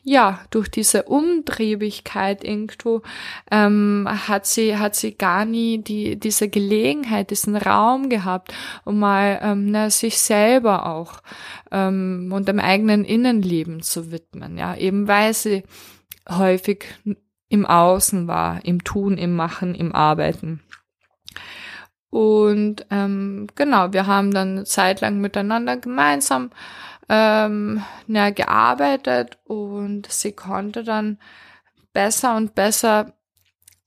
ja, 0.09 0.41
durch 0.51 0.69
diese 0.69 1.03
Umtriebigkeit 1.03 2.43
irgendwo 2.43 3.03
ähm, 3.51 4.09
hat 4.09 4.47
sie 4.47 4.79
hat 4.79 4.97
sie 4.97 5.15
gar 5.15 5.45
nie 5.45 5.79
die 5.83 6.19
diese 6.19 6.49
Gelegenheit, 6.49 7.31
diesen 7.31 7.57
Raum 7.57 8.09
gehabt, 8.09 8.55
um 8.85 8.99
mal 8.99 9.39
ähm, 9.43 9.71
na, 9.71 9.91
sich 9.91 10.19
selber 10.19 10.87
auch 10.87 11.21
ähm, 11.71 12.31
und 12.33 12.49
dem 12.49 12.59
eigenen 12.59 13.05
Innenleben 13.05 13.83
zu 13.83 14.11
widmen. 14.11 14.57
Ja, 14.57 14.75
eben 14.77 15.09
weil 15.09 15.35
sie 15.35 15.65
häufig 16.27 16.87
im 17.51 17.67
Außen 17.67 18.27
war, 18.29 18.65
im 18.65 18.85
Tun, 18.85 19.19
im 19.19 19.37
Machen, 19.37 19.75
im 19.75 19.95
Arbeiten. 19.95 20.63
Und 22.11 22.87
ähm, 22.91 23.47
genau, 23.55 23.93
wir 23.93 24.07
haben 24.07 24.33
dann 24.33 24.65
zeitlang 24.65 25.21
miteinander 25.21 25.77
gemeinsam 25.77 26.51
ähm, 27.09 27.83
ja, 28.07 28.31
gearbeitet 28.31 29.39
und 29.45 30.11
sie 30.11 30.33
konnte 30.33 30.85
dann 30.85 31.19
besser 31.93 32.37
und 32.37 32.55
besser 32.55 33.15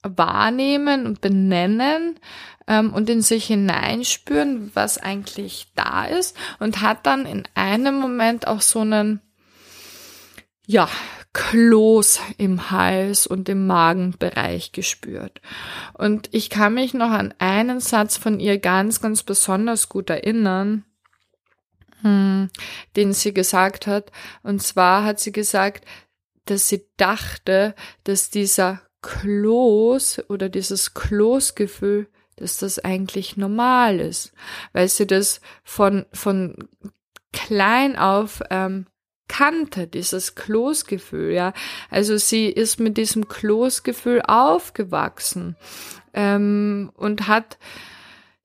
wahrnehmen 0.03 1.05
und 1.05 1.21
benennen 1.21 2.19
ähm, 2.67 2.93
und 2.93 3.09
in 3.09 3.21
sich 3.21 3.45
hineinspüren, 3.45 4.71
was 4.73 4.97
eigentlich 4.97 5.67
da 5.75 6.05
ist 6.05 6.35
und 6.59 6.81
hat 6.81 7.05
dann 7.05 7.25
in 7.25 7.43
einem 7.53 7.99
Moment 7.99 8.47
auch 8.47 8.61
so 8.61 8.79
einen, 8.79 9.21
ja, 10.65 10.89
Kloß 11.33 12.19
im 12.37 12.71
Hals 12.71 13.25
und 13.25 13.47
im 13.47 13.65
Magenbereich 13.65 14.73
gespürt. 14.73 15.39
Und 15.93 16.27
ich 16.33 16.49
kann 16.49 16.73
mich 16.73 16.93
noch 16.93 17.11
an 17.11 17.33
einen 17.39 17.79
Satz 17.79 18.17
von 18.17 18.41
ihr 18.41 18.57
ganz, 18.57 18.99
ganz 18.99 19.23
besonders 19.23 19.87
gut 19.87 20.09
erinnern 20.09 20.83
hm, 22.01 22.49
den 22.95 23.13
sie 23.13 23.33
gesagt 23.33 23.87
hat. 23.87 24.11
Und 24.43 24.61
zwar 24.61 25.03
hat 25.03 25.19
sie 25.19 25.31
gesagt, 25.31 25.85
dass 26.45 26.67
sie 26.67 26.85
dachte, 26.97 27.75
dass 28.03 28.29
dieser 28.29 28.81
Kloß 29.01 30.23
oder 30.29 30.49
dieses 30.49 30.93
Kloßgefühl, 30.93 32.07
dass 32.35 32.57
das 32.57 32.79
eigentlich 32.79 33.37
normal 33.37 33.99
ist, 33.99 34.33
weil 34.73 34.87
sie 34.87 35.07
das 35.07 35.41
von, 35.63 36.05
von 36.13 36.55
klein 37.31 37.97
auf 37.97 38.41
ähm, 38.49 38.87
kannte, 39.27 39.87
dieses 39.87 40.35
Kloßgefühl, 40.35 41.31
ja. 41.31 41.53
Also 41.89 42.17
sie 42.17 42.47
ist 42.47 42.79
mit 42.79 42.97
diesem 42.97 43.27
Kloßgefühl 43.27 44.21
aufgewachsen 44.23 45.55
ähm, 46.13 46.91
und 46.95 47.27
hat 47.27 47.57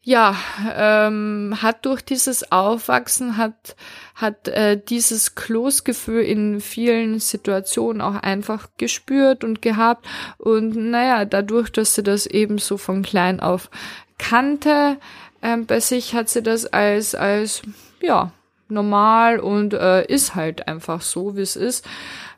ja, 0.06 0.36
ähm, 0.72 1.58
hat 1.62 1.84
durch 1.84 2.00
dieses 2.00 2.52
Aufwachsen, 2.52 3.36
hat, 3.36 3.74
hat 4.14 4.46
äh, 4.46 4.80
dieses 4.80 5.34
Kloßgefühl 5.34 6.22
in 6.22 6.60
vielen 6.60 7.18
Situationen 7.18 8.00
auch 8.00 8.14
einfach 8.14 8.68
gespürt 8.78 9.42
und 9.42 9.62
gehabt. 9.62 10.06
Und 10.38 10.76
naja, 10.76 11.24
dadurch, 11.24 11.72
dass 11.72 11.96
sie 11.96 12.04
das 12.04 12.26
eben 12.26 12.58
so 12.58 12.76
von 12.76 13.02
klein 13.02 13.40
auf 13.40 13.68
kannte, 14.16 14.98
ähm, 15.42 15.66
bei 15.66 15.80
sich 15.80 16.14
hat 16.14 16.28
sie 16.28 16.42
das 16.44 16.66
als, 16.66 17.16
als, 17.16 17.62
ja, 18.00 18.30
normal 18.68 19.40
und 19.40 19.74
äh, 19.74 20.06
ist 20.06 20.36
halt 20.36 20.68
einfach 20.68 21.02
so, 21.02 21.36
wie 21.36 21.40
es 21.40 21.56
ist, 21.56 21.84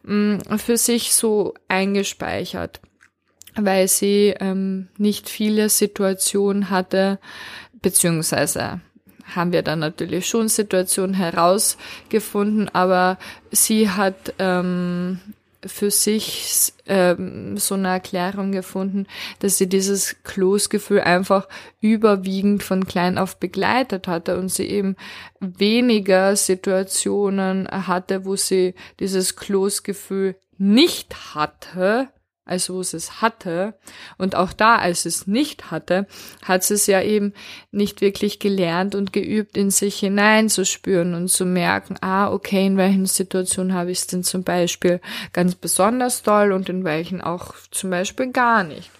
mh, 0.05 0.39
mm, 0.49 0.59
für 0.59 0.79
sich 0.79 1.15
so 1.15 1.53
eingespeichert 1.69 2.81
weil 3.55 3.89
sie 3.89 4.35
ähm, 4.41 4.89
nicht 4.97 5.29
viele 5.29 5.69
Situationen 5.69 6.71
hatte, 6.71 7.19
beziehungsweise 7.81 8.81
haben 9.35 9.53
wir 9.53 9.63
dann 9.63 9.81
natürlich 9.81 10.27
schon 10.27 10.49
Situationen 10.49 11.15
herausgefunden, 11.15 12.69
aber 12.71 13.19
sie 13.51 13.91
hat 13.91 14.35
ähm, 14.39 15.21
für 15.67 15.91
sich 15.91 16.73
ähm, 16.87 17.57
so 17.57 17.75
eine 17.75 17.89
Erklärung 17.89 18.53
gefunden, 18.53 19.07
dass 19.41 19.59
sie 19.59 19.69
dieses 19.69 20.23
Kloßgefühl 20.23 21.01
einfach 21.01 21.49
überwiegend 21.81 22.63
von 22.63 22.87
klein 22.87 23.19
auf 23.19 23.39
begleitet 23.39 24.07
hatte 24.07 24.39
und 24.39 24.51
sie 24.51 24.67
eben 24.67 24.97
weniger 25.41 26.37
Situationen 26.37 27.69
hatte, 27.69 28.25
wo 28.25 28.37
sie 28.37 28.75
dieses 29.01 29.37
Kloßgefühl 29.37 30.37
nicht 30.59 31.35
hatte, 31.35 32.09
als 32.49 32.71
wo 32.71 32.83
sie 32.83 32.97
es 32.97 33.21
hatte. 33.21 33.75
Und 34.17 34.35
auch 34.35 34.53
da, 34.53 34.77
als 34.77 35.05
es 35.07 35.27
nicht 35.27 35.71
hatte, 35.71 36.07
hat 36.43 36.69
es 36.71 36.87
ja 36.87 37.03
eben 37.03 37.33
nicht 37.71 38.01
wirklich 38.01 38.39
gelernt 38.39 38.95
und 38.95 39.13
geübt, 39.13 39.57
in 39.57 39.71
sich 39.71 39.99
hineinzuspüren 39.99 41.15
und 41.15 41.29
zu 41.29 41.45
merken, 41.45 41.97
ah, 42.01 42.33
okay, 42.33 42.67
in 42.67 42.77
welchen 42.77 43.07
Situationen 43.07 43.75
habe 43.75 43.91
ich 43.91 43.99
es 43.99 44.07
denn 44.07 44.23
zum 44.23 44.45
Beispiel 44.45 45.01
ganz 45.33 45.55
besonders 45.55 46.23
toll 46.23 46.53
und 46.53 46.69
in 46.69 46.85
welchen 46.85 47.21
auch 47.21 47.55
zum 47.71 47.91
Beispiel 47.91 48.33
gar 48.33 48.65
nicht. 48.65 48.91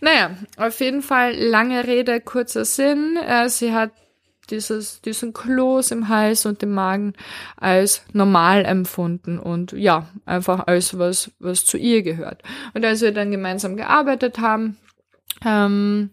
Naja, 0.00 0.36
auf 0.56 0.80
jeden 0.80 1.02
Fall 1.02 1.34
lange 1.34 1.86
Rede, 1.86 2.20
kurzer 2.20 2.64
Sinn. 2.64 3.16
Äh, 3.16 3.48
sie 3.48 3.72
hat 3.72 3.90
dieses, 4.50 5.00
diesen 5.00 5.32
Kloß 5.32 5.90
im 5.90 6.08
Hals 6.08 6.46
und 6.46 6.62
im 6.62 6.74
Magen 6.74 7.14
als 7.56 8.02
normal 8.12 8.64
empfunden 8.64 9.38
und 9.38 9.72
ja, 9.72 10.08
einfach 10.26 10.66
als 10.66 10.98
was, 10.98 11.30
was 11.38 11.64
zu 11.64 11.76
ihr 11.76 12.02
gehört. 12.02 12.42
Und 12.74 12.84
als 12.84 13.00
wir 13.00 13.12
dann 13.12 13.30
gemeinsam 13.30 13.76
gearbeitet 13.76 14.38
haben, 14.38 14.76
ähm, 15.44 16.10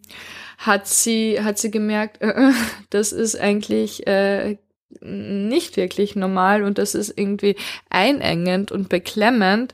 hat 0.58 0.88
sie, 0.88 1.42
hat 1.42 1.58
sie 1.58 1.72
gemerkt, 1.72 2.22
äh, 2.22 2.52
das 2.90 3.12
ist 3.12 3.40
eigentlich 3.40 4.08
äh, 4.08 4.58
nicht 5.02 5.78
wirklich 5.78 6.16
normal 6.16 6.64
und 6.64 6.78
das 6.78 6.96
ist 6.96 7.18
irgendwie 7.18 7.56
einengend 7.90 8.72
und 8.72 8.90
beklemmend. 8.90 9.74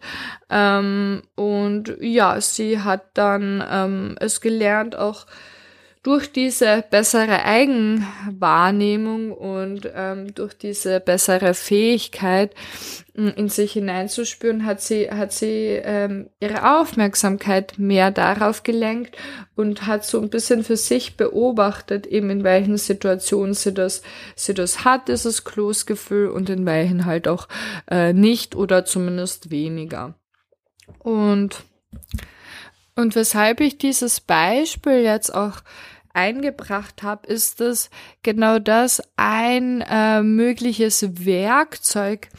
Ähm, 0.50 1.22
und 1.36 1.96
ja, 2.00 2.40
sie 2.42 2.80
hat 2.80 3.06
dann 3.14 3.64
ähm, 3.70 4.16
es 4.20 4.42
gelernt, 4.42 4.96
auch 4.96 5.26
durch 6.04 6.32
diese 6.32 6.84
bessere 6.90 7.46
Eigenwahrnehmung 7.46 9.32
und 9.32 9.88
ähm, 9.94 10.34
durch 10.34 10.56
diese 10.56 11.00
bessere 11.00 11.54
Fähigkeit 11.54 12.56
in 13.14 13.50
sich 13.50 13.74
hineinzuspüren, 13.74 14.66
hat 14.66 14.82
sie 14.82 15.12
hat 15.12 15.32
sie 15.32 15.80
ähm, 15.84 16.30
ihre 16.40 16.80
Aufmerksamkeit 16.80 17.78
mehr 17.78 18.10
darauf 18.10 18.64
gelenkt 18.64 19.16
und 19.56 19.86
hat 19.86 20.04
so 20.04 20.20
ein 20.20 20.30
bisschen 20.30 20.64
für 20.64 20.78
sich 20.78 21.18
beobachtet, 21.18 22.08
eben 22.08 22.32
in 22.32 22.44
welchen 22.44 22.78
Situationen 22.78 23.54
sie 23.54 23.74
das 23.74 24.02
sie 24.36 24.56
das 24.56 24.84
hat, 24.84 25.08
dieses 25.08 25.44
Kloßgefühl 25.44 26.30
und 26.30 26.50
in 26.50 26.66
welchen 26.66 27.06
halt 27.06 27.28
auch 27.28 27.48
äh, 27.92 28.14
nicht 28.14 28.56
oder 28.56 28.86
zumindest 28.86 29.52
weniger. 29.52 30.16
Und 31.00 31.64
und 32.96 33.16
weshalb 33.16 33.62
ich 33.62 33.78
dieses 33.78 34.20
Beispiel 34.22 35.02
jetzt 35.02 35.34
auch 35.34 35.62
eingebracht 36.14 37.04
habe, 37.04 37.28
ist 37.28 37.62
es 37.62 37.90
genau 38.22 38.60
das 38.60 39.02
ein 39.16 39.82
äh, 39.82 40.22
mögliches 40.22 41.26
Werkzeug 41.26 42.30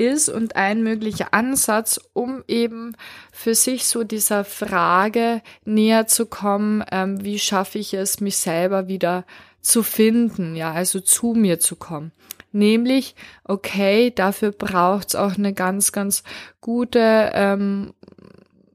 ist 0.00 0.28
und 0.30 0.56
ein 0.56 0.82
möglicher 0.82 1.34
Ansatz, 1.34 2.00
um 2.14 2.42
eben 2.48 2.96
für 3.30 3.54
sich 3.54 3.86
so 3.86 4.02
dieser 4.02 4.44
Frage 4.44 5.42
näher 5.64 6.06
zu 6.06 6.26
kommen, 6.26 6.82
ähm, 6.90 7.22
wie 7.22 7.38
schaffe 7.38 7.78
ich 7.78 7.94
es, 7.94 8.20
mich 8.20 8.38
selber 8.38 8.88
wieder 8.88 9.24
zu 9.60 9.82
finden, 9.82 10.56
ja, 10.56 10.72
also 10.72 11.00
zu 11.00 11.34
mir 11.34 11.60
zu 11.60 11.76
kommen. 11.76 12.12
Nämlich, 12.52 13.14
okay, 13.44 14.10
dafür 14.10 14.50
braucht's 14.50 15.14
auch 15.14 15.36
eine 15.36 15.52
ganz, 15.52 15.92
ganz 15.92 16.24
gute 16.60 17.30
ähm, 17.34 17.92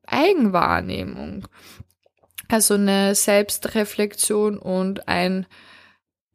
Eigenwahrnehmung. 0.08 1.48
Also 2.48 2.76
eine 2.76 3.15
Selbstreflexion 3.15 4.58
und 4.58 5.08
ein 5.08 5.46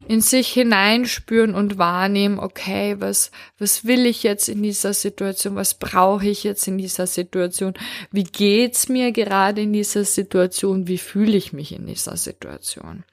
in 0.07 0.21
sich 0.21 0.49
hineinspüren 0.49 1.53
und 1.53 1.77
wahrnehmen, 1.77 2.39
okay, 2.39 2.95
was, 2.99 3.31
was 3.59 3.85
will 3.85 4.05
ich 4.05 4.23
jetzt 4.23 4.49
in 4.49 4.63
dieser 4.63 4.93
Situation? 4.93 5.55
Was 5.55 5.75
brauche 5.75 6.27
ich 6.27 6.43
jetzt 6.43 6.67
in 6.67 6.77
dieser 6.77 7.05
Situation? 7.05 7.73
Wie 8.11 8.23
geht's 8.23 8.89
mir 8.89 9.11
gerade 9.11 9.61
in 9.61 9.73
dieser 9.73 10.03
Situation? 10.03 10.87
Wie 10.87 10.97
fühle 10.97 11.37
ich 11.37 11.53
mich 11.53 11.71
in 11.71 11.85
dieser 11.85 12.17
Situation? 12.17 13.03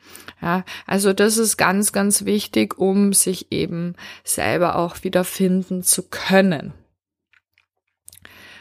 Ja, 0.41 0.65
also 0.87 1.13
das 1.13 1.37
ist 1.37 1.57
ganz, 1.57 1.93
ganz 1.93 2.25
wichtig, 2.25 2.79
um 2.79 3.13
sich 3.13 3.53
eben 3.53 3.95
selber 4.25 4.77
auch 4.77 5.05
wieder 5.05 5.25
finden 5.25 5.83
zu 5.83 6.05
können. 6.09 6.73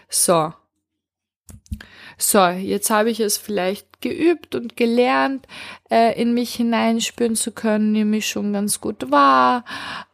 So. 0.09 0.53
So, 2.17 2.47
jetzt 2.47 2.89
habe 2.89 3.09
ich 3.11 3.19
es 3.19 3.37
vielleicht 3.37 4.01
geübt 4.01 4.55
und 4.55 4.77
gelernt, 4.77 5.47
äh, 5.89 6.19
in 6.19 6.33
mich 6.33 6.55
hineinspüren 6.55 7.35
zu 7.35 7.51
können, 7.51 7.91
nehme 7.91 8.17
ich 8.17 8.27
schon 8.27 8.53
ganz 8.53 8.79
gut 8.79 9.11
wahr, 9.11 9.65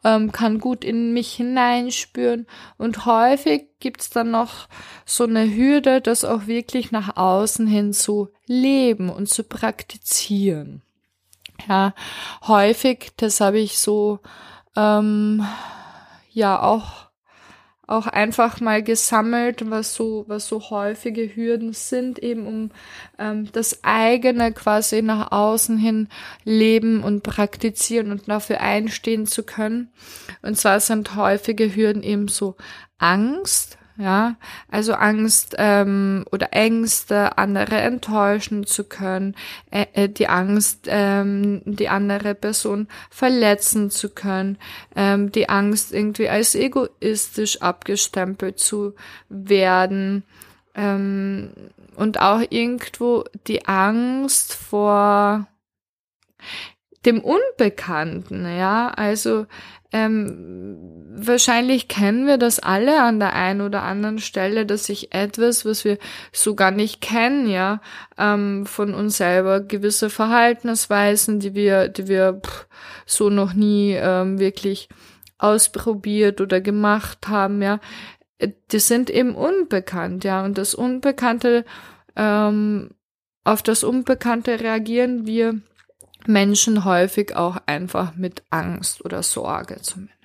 ähm, 0.04 0.32
kann 0.32 0.60
gut 0.60 0.84
in 0.84 1.13
mich 1.13 1.34
hineinspüren 1.34 2.48
und 2.78 3.06
häufig 3.06 3.68
gibt's 3.80 4.10
dann 4.10 4.32
noch 4.32 4.68
so 5.06 5.26
eine 5.26 5.54
Hürde, 5.54 6.02
das 6.02 6.26
auch 6.26 6.48
wirklich 6.48 6.92
nach 6.92 7.16
außen 7.16 7.68
hin 7.68 7.94
zu 7.94 8.30
leben 8.48 9.10
und 9.10 9.30
zu 9.30 9.44
praktizieren. 9.44 10.82
Ja, 11.68 11.94
häufig, 12.48 13.12
das 13.18 13.39
habe 13.39 13.60
ich 13.60 13.80
so 13.80 14.20
ähm, 14.76 15.46
ja 16.32 16.62
auch 16.62 17.03
auch 17.86 18.08
einfach 18.08 18.62
mal 18.62 18.82
gesammelt, 18.82 19.69
was 19.69 19.93
so, 19.93 20.24
was 20.28 20.48
so 20.48 20.69
häufige 20.69 21.36
Hürden 21.36 21.74
sind, 21.74 22.19
eben 22.19 22.48
um 22.48 22.72
ähm, 23.19 23.50
das 23.52 23.84
eigene 23.84 24.54
quasi 24.54 25.02
nach 25.02 25.32
außen 25.32 25.78
hin 25.78 26.08
leben 26.46 27.04
und 27.04 27.24
praktizieren 27.24 28.12
und 28.12 28.30
dafür 28.30 28.62
einstehen 28.62 29.26
zu 29.26 29.43
können. 29.43 29.91
Und 30.41 30.58
zwar 30.58 30.80
sind 30.80 31.15
häufige 31.15 31.76
Hürden 31.76 32.04
eben 32.04 32.30
so 32.30 32.56
Angst, 32.98 33.78
ja, 33.97 34.36
also 34.69 34.93
Angst 34.93 35.56
ähm, 35.58 36.25
oder 36.32 36.49
Ängste, 36.51 37.38
andere 37.38 37.75
enttäuschen 37.75 38.65
zu 38.65 38.86
können, 38.86 39.36
äh, 39.69 39.86
äh, 39.93 40.10
die 40.10 40.27
Angst, 40.27 40.88
ähm, 40.88 41.62
die 41.65 41.89
andere 41.89 42.34
Person 42.34 42.88
verletzen 43.12 43.91
zu 43.91 44.10
können, 44.10 44.58
ähm, 44.95 45.32
die 45.32 45.47
Angst 45.47 45.93
irgendwie 45.93 46.27
als 46.27 46.56
egoistisch 46.56 47.62
abgestempelt 47.62 48.60
zu 48.60 48.95
werden 49.29 50.23
ähm, 50.73 51.51
und 51.95 52.19
auch 52.19 52.41
irgendwo 52.49 53.25
die 53.47 53.67
Angst 53.67 54.56
vor 54.56 55.47
dem 57.06 57.20
Unbekannten, 57.22 58.46
ja, 58.46 58.89
also 58.89 59.46
ähm, 59.94 60.78
wahrscheinlich 61.16 61.88
kennen 61.88 62.26
wir 62.26 62.38
das 62.38 62.60
alle 62.60 63.02
an 63.02 63.20
der 63.20 63.34
einen 63.34 63.62
oder 63.62 63.84
anderen 63.84 64.18
Stelle, 64.18 64.66
dass 64.66 64.86
sich 64.86 65.13
etwas, 65.13 65.66
was 65.66 65.86
wir 65.86 66.00
so 66.32 66.56
gar 66.56 66.72
nicht 66.72 67.00
kennen, 67.00 67.48
ja, 67.48 67.80
ähm, 68.18 68.66
von 68.66 68.96
uns 68.96 69.18
selber 69.18 69.62
gewisse 69.62 70.10
Verhaltensweisen, 70.10 71.39
die 71.39 71.54
wir, 71.54 71.89
die 71.89 72.08
wir 72.08 72.42
pff, 72.44 72.68
so 73.06 73.30
noch 73.30 73.54
nie 73.54 73.94
ähm, 73.94 74.39
wirklich 74.39 74.89
ausprobiert 75.38 76.42
oder 76.42 76.60
gemacht 76.60 77.28
haben, 77.28 77.62
ja, 77.62 77.80
die 78.72 78.80
sind 78.80 79.12
eben 79.12 79.36
unbekannt, 79.36 80.24
ja, 80.24 80.44
und 80.44 80.58
das 80.58 80.74
Unbekannte, 80.74 81.66
ähm, 82.16 82.92
auf 83.44 83.62
das 83.62 83.84
Unbekannte 83.84 84.60
reagieren 84.60 85.28
wir 85.28 85.62
Menschen 86.27 86.86
häufig 86.86 87.36
auch 87.36 87.57
einfach 87.65 88.15
mit 88.15 88.43
Angst 88.49 89.03
oder 89.05 89.23
Sorge 89.23 89.81
zumindest. 89.81 90.22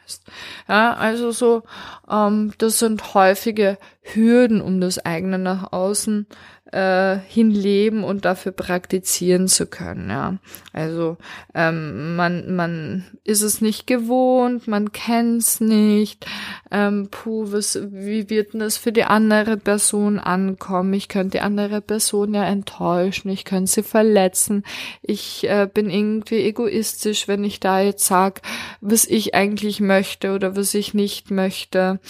Ja, 0.69 0.95
also 0.95 1.31
so, 1.31 1.63
ähm, 2.11 2.53
das 2.59 2.79
sind 2.79 3.15
häufige 3.15 3.79
Hürden, 4.03 4.61
um 4.61 4.81
das 4.81 4.99
eigene 5.05 5.39
nach 5.39 5.73
außen 5.73 6.27
äh, 6.73 7.17
hinleben 7.27 8.05
und 8.05 8.25
dafür 8.25 8.53
praktizieren 8.53 9.49
zu 9.49 9.67
können. 9.67 10.11
Ja, 10.11 10.37
also 10.73 11.17
ähm, 11.55 12.17
man 12.17 12.55
man 12.55 13.07
ist 13.25 13.43
es 13.43 13.61
nicht 13.61 13.87
gewohnt, 13.87 14.69
man 14.69 14.93
kennt's 14.93 15.61
nicht. 15.61 16.27
Ähm, 16.71 17.09
puh, 17.11 17.53
was, 17.53 17.79
wie 17.91 18.29
wird 18.29 18.53
denn 18.53 18.61
das 18.61 18.77
für 18.77 18.93
die 18.93 19.05
andere 19.05 19.57
Person 19.57 20.19
ankommen? 20.19 20.93
Ich 20.93 21.09
könnte 21.09 21.39
die 21.39 21.41
andere 21.41 21.81
Person 21.81 22.35
ja 22.35 22.45
enttäuschen, 22.45 23.31
ich 23.31 23.45
könnte 23.45 23.71
sie 23.71 23.83
verletzen. 23.83 24.63
Ich 25.01 25.49
äh, 25.49 25.69
bin 25.73 25.89
irgendwie 25.89 26.43
egoistisch, 26.43 27.29
wenn 27.29 27.45
ich 27.45 27.61
da 27.61 27.81
jetzt 27.81 28.05
sag, 28.05 28.43
was 28.81 29.05
ich 29.05 29.35
eigentlich 29.35 29.81
möchte 29.81 30.35
oder 30.35 30.57
was 30.57 30.75
ich 30.75 30.95
nicht 30.95 31.31
möchte 31.31 32.01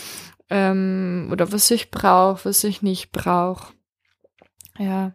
ähm, 0.50 1.28
oder 1.32 1.52
was 1.52 1.70
ich 1.70 1.90
brauche, 1.90 2.46
was 2.46 2.64
ich 2.64 2.82
nicht 2.82 3.12
brauche. 3.12 3.72
Ja. 4.78 5.12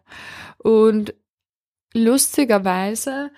Und 0.58 1.14
lustigerweise 1.94 3.30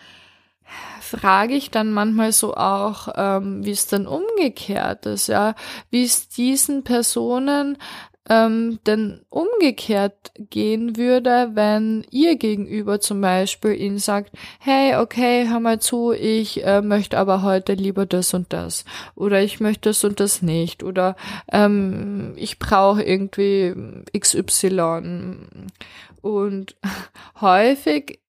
frage 1.00 1.54
ich 1.54 1.70
dann 1.70 1.92
manchmal 1.92 2.32
so 2.32 2.54
auch, 2.54 3.08
ähm, 3.14 3.64
wie 3.64 3.70
es 3.70 3.86
dann 3.86 4.06
umgekehrt 4.06 5.06
ist, 5.06 5.28
ja, 5.28 5.54
wie 5.90 6.04
es 6.04 6.28
diesen 6.28 6.82
Personen 6.82 7.78
ähm, 8.28 8.78
denn 8.86 9.20
umgekehrt 9.28 10.32
gehen 10.50 10.96
würde, 10.96 11.50
wenn 11.54 12.04
ihr 12.10 12.36
gegenüber 12.36 13.00
zum 13.00 13.20
Beispiel 13.20 13.80
ihnen 13.80 13.98
sagt, 13.98 14.32
hey, 14.58 14.96
okay, 14.96 15.48
hör 15.48 15.60
mal 15.60 15.80
zu, 15.80 16.12
ich 16.12 16.64
äh, 16.64 16.82
möchte 16.82 17.18
aber 17.18 17.42
heute 17.42 17.74
lieber 17.74 18.06
das 18.06 18.34
und 18.34 18.52
das. 18.52 18.84
Oder 19.14 19.42
ich 19.42 19.60
möchte 19.60 19.90
das 19.90 20.02
und 20.04 20.20
das 20.20 20.42
nicht. 20.42 20.82
Oder 20.82 21.16
ähm, 21.52 22.34
ich 22.36 22.58
brauche 22.58 23.02
irgendwie 23.02 23.74
XY 24.16 25.38
und 26.20 26.76
häufig 27.40 28.20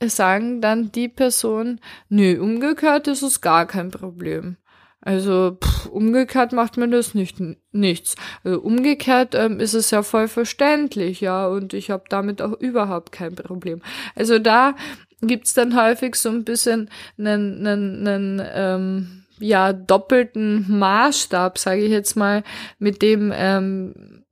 sagen 0.00 0.60
dann 0.60 0.90
die 0.90 1.08
Person, 1.08 1.80
nö, 2.08 2.40
umgekehrt 2.40 3.06
ist 3.06 3.22
es 3.22 3.40
gar 3.40 3.66
kein 3.66 3.90
Problem. 3.90 4.56
Also 5.04 5.58
pff, 5.60 5.86
umgekehrt 5.86 6.52
macht 6.52 6.76
man 6.76 6.92
das 6.92 7.14
nicht 7.14 7.36
nichts. 7.72 8.14
Also, 8.44 8.60
umgekehrt 8.60 9.34
ähm, 9.34 9.58
ist 9.58 9.74
es 9.74 9.90
ja 9.90 10.02
voll 10.04 10.28
verständlich, 10.28 11.20
ja, 11.20 11.48
und 11.48 11.74
ich 11.74 11.90
habe 11.90 12.04
damit 12.08 12.40
auch 12.40 12.52
überhaupt 12.52 13.10
kein 13.10 13.34
Problem. 13.34 13.82
Also 14.14 14.38
da 14.38 14.76
gibt's 15.20 15.54
dann 15.54 15.76
häufig 15.76 16.14
so 16.14 16.28
ein 16.28 16.44
bisschen 16.44 16.88
einen, 17.18 17.66
einen, 17.66 18.06
einen 18.06 18.42
ähm, 18.54 19.24
ja 19.40 19.72
doppelten 19.72 20.78
Maßstab, 20.78 21.58
sage 21.58 21.82
ich 21.82 21.90
jetzt 21.90 22.14
mal, 22.14 22.44
mit 22.78 23.02
dem 23.02 23.32
ähm, 23.34 24.22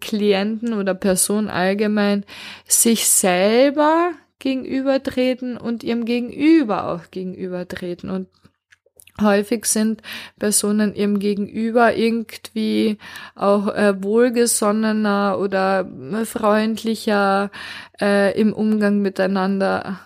Klienten 0.00 0.72
oder 0.72 0.94
Person 0.94 1.48
allgemein 1.48 2.24
sich 2.66 3.08
selber 3.08 4.12
gegenübertreten 4.38 5.58
und 5.58 5.84
ihrem 5.84 6.06
Gegenüber 6.06 6.88
auch 6.88 7.10
gegenübertreten 7.10 8.08
und 8.08 8.28
Häufig 9.20 9.66
sind 9.66 10.02
Personen 10.40 10.92
ihrem 10.94 11.20
Gegenüber 11.20 11.94
irgendwie 11.94 12.98
auch 13.36 13.68
äh, 13.68 14.02
wohlgesonnener 14.02 15.38
oder 15.38 15.88
äh, 16.12 16.24
freundlicher 16.24 17.52
äh, 18.00 18.38
im 18.38 18.52
Umgang 18.52 19.02
miteinander 19.02 20.00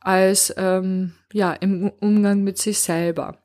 als 0.00 0.52
ähm, 0.56 1.12
ja 1.32 1.52
im 1.52 1.92
Umgang 2.00 2.42
mit 2.42 2.58
sich 2.58 2.80
selber. 2.80 3.38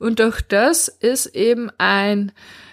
Und 0.00 0.20
auch 0.20 0.40
das 0.40 0.88
ist 0.88 1.26
eben 1.26 1.70
ein 1.78 2.32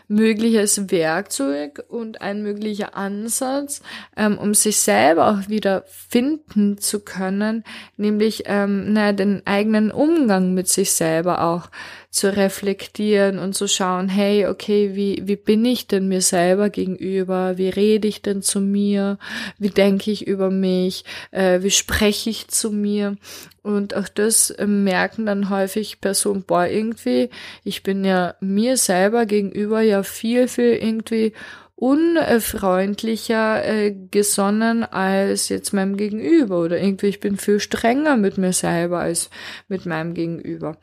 mögliches 0.10 0.92
Werkzeug 0.92 1.86
und 1.88 2.22
ein 2.22 2.42
möglicher 2.42 2.98
Ansatz, 2.98 3.82
ähm, 4.18 4.38
um 4.38 4.54
sich 4.54 4.78
selber 4.78 5.30
auch 5.30 5.50
wieder 5.50 5.84
finden 5.88 6.80
zu 6.80 7.00
können, 7.00 7.64
nämlich 7.96 8.44
ähm, 8.48 8.92
naja, 8.92 9.14
den 9.14 9.44
eigenen 9.46 9.92
Umgang 9.92 10.54
mit 10.54 10.68
sich 10.68 10.92
selber 10.92 11.44
auch 11.44 11.70
zu 12.12 12.36
reflektieren 12.36 13.38
und 13.38 13.54
zu 13.54 13.68
schauen, 13.68 14.10
hey, 14.10 14.48
okay, 14.48 14.96
wie, 14.96 15.22
wie 15.26 15.36
bin 15.36 15.64
ich 15.64 15.86
denn 15.88 16.08
mir 16.08 16.22
selber 16.22 16.70
gegenüber? 16.72 17.58
Wie 17.58 17.70
rede 17.70 18.08
ich 18.08 18.24
denn 18.24 18.42
zu 18.42 18.62
mir? 18.62 19.20
Wie 19.60 19.70
denke 19.70 20.10
ich 20.10 20.26
über 20.26 20.50
mich? 20.50 21.06
Äh, 21.30 21.62
wie 21.62 21.70
spreche 21.70 22.32
ich 22.32 22.48
zu 22.48 22.72
mir? 22.72 23.16
Und 23.62 23.96
auch 23.96 24.08
das 24.08 24.50
äh, 24.50 24.66
merken 24.66 25.28
dann 25.28 25.52
häufig 25.52 26.02
Personen, 26.02 26.44
boah, 26.44 26.66
irgendwie, 26.66 27.30
ich 27.64 27.84
bin 27.84 28.04
ja 28.04 28.34
mir 28.40 28.78
selber 28.78 29.28
gegenüber 29.28 29.82
ja 29.82 30.02
viel, 30.02 30.48
viel 30.48 30.74
irgendwie 30.74 31.34
unfreundlicher 31.76 33.64
äh, 33.64 33.96
gesonnen 34.12 34.84
als 34.84 35.48
jetzt 35.48 35.74
meinem 35.74 35.96
Gegenüber 35.96 36.60
oder 36.60 36.78
irgendwie 36.78 37.08
ich 37.08 37.22
bin 37.22 37.38
viel 37.38 37.62
strenger 37.62 38.18
mit 38.18 38.38
mir 38.38 38.52
selber 38.52 39.00
als 39.00 39.30
mit 39.70 39.86
meinem 39.86 40.14
Gegenüber. 40.14 40.76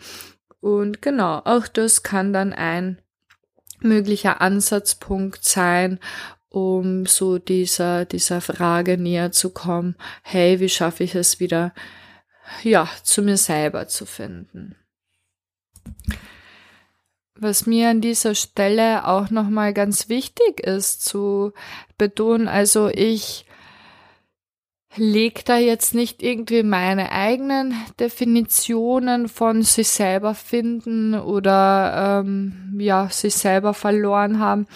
Und 0.66 1.00
genau, 1.00 1.42
auch 1.44 1.68
das 1.68 2.02
kann 2.02 2.32
dann 2.32 2.52
ein 2.52 3.00
möglicher 3.78 4.40
Ansatzpunkt 4.40 5.44
sein, 5.44 6.00
um 6.48 7.06
so 7.06 7.38
dieser, 7.38 8.04
dieser 8.04 8.40
Frage 8.40 8.98
näher 8.98 9.30
zu 9.30 9.50
kommen, 9.50 9.94
hey, 10.24 10.58
wie 10.58 10.68
schaffe 10.68 11.04
ich 11.04 11.14
es 11.14 11.38
wieder, 11.38 11.72
ja, 12.64 12.90
zu 13.04 13.22
mir 13.22 13.36
selber 13.36 13.86
zu 13.86 14.06
finden. 14.06 14.74
Was 17.36 17.66
mir 17.66 17.90
an 17.90 18.00
dieser 18.00 18.34
Stelle 18.34 19.06
auch 19.06 19.30
nochmal 19.30 19.72
ganz 19.72 20.08
wichtig 20.08 20.58
ist 20.58 21.04
zu 21.04 21.52
betonen, 21.96 22.48
also 22.48 22.88
ich 22.88 23.45
leg 24.96 25.44
da 25.44 25.56
jetzt 25.58 25.94
nicht 25.94 26.22
irgendwie 26.22 26.62
meine 26.62 27.12
eigenen 27.12 27.74
Definitionen 28.00 29.28
von 29.28 29.62
sich 29.62 29.88
selber 29.88 30.34
finden 30.34 31.14
oder 31.14 32.22
ähm, 32.24 32.76
ja 32.78 33.08
sich 33.08 33.34
selber 33.34 33.74
verloren 33.74 34.38
haben. 34.38 34.66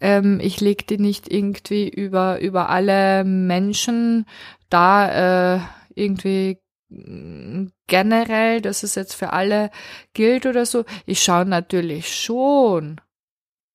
Ähm, 0.00 0.40
ich 0.40 0.60
leg 0.60 0.86
die 0.86 0.98
nicht 0.98 1.30
irgendwie 1.30 1.88
über 1.88 2.40
über 2.40 2.68
alle 2.68 3.24
Menschen 3.24 4.26
da 4.70 5.56
äh, 5.56 5.60
irgendwie 5.94 6.58
generell, 7.86 8.60
dass 8.62 8.82
es 8.82 8.94
jetzt 8.94 9.14
für 9.14 9.32
alle 9.32 9.70
gilt 10.14 10.46
oder 10.46 10.64
so. 10.64 10.84
Ich 11.06 11.22
schaue 11.22 11.44
natürlich 11.44 12.14
schon 12.14 13.00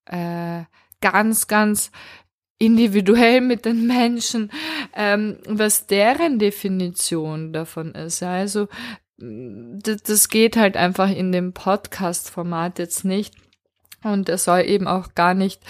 äh, 0.05 0.63
ganz, 1.01 1.47
ganz 1.47 1.91
individuell 2.63 3.41
mit 3.41 3.65
den 3.65 3.87
Menschen, 3.87 4.51
ähm, 4.95 5.37
was 5.47 5.87
deren 5.87 6.39
Definition 6.39 7.53
davon 7.53 7.93
ist. 7.93 8.23
Also 8.23 8.67
das 9.17 10.29
geht 10.29 10.57
halt 10.57 10.75
einfach 10.75 11.09
in 11.09 11.31
dem 11.31 11.53
Podcast-Format 11.53 12.79
jetzt 12.79 13.05
nicht. 13.05 13.35
Und 14.03 14.27
es 14.27 14.43
soll 14.43 14.61
eben 14.61 14.87
auch 14.87 15.15
gar 15.15 15.33
nicht 15.33 15.61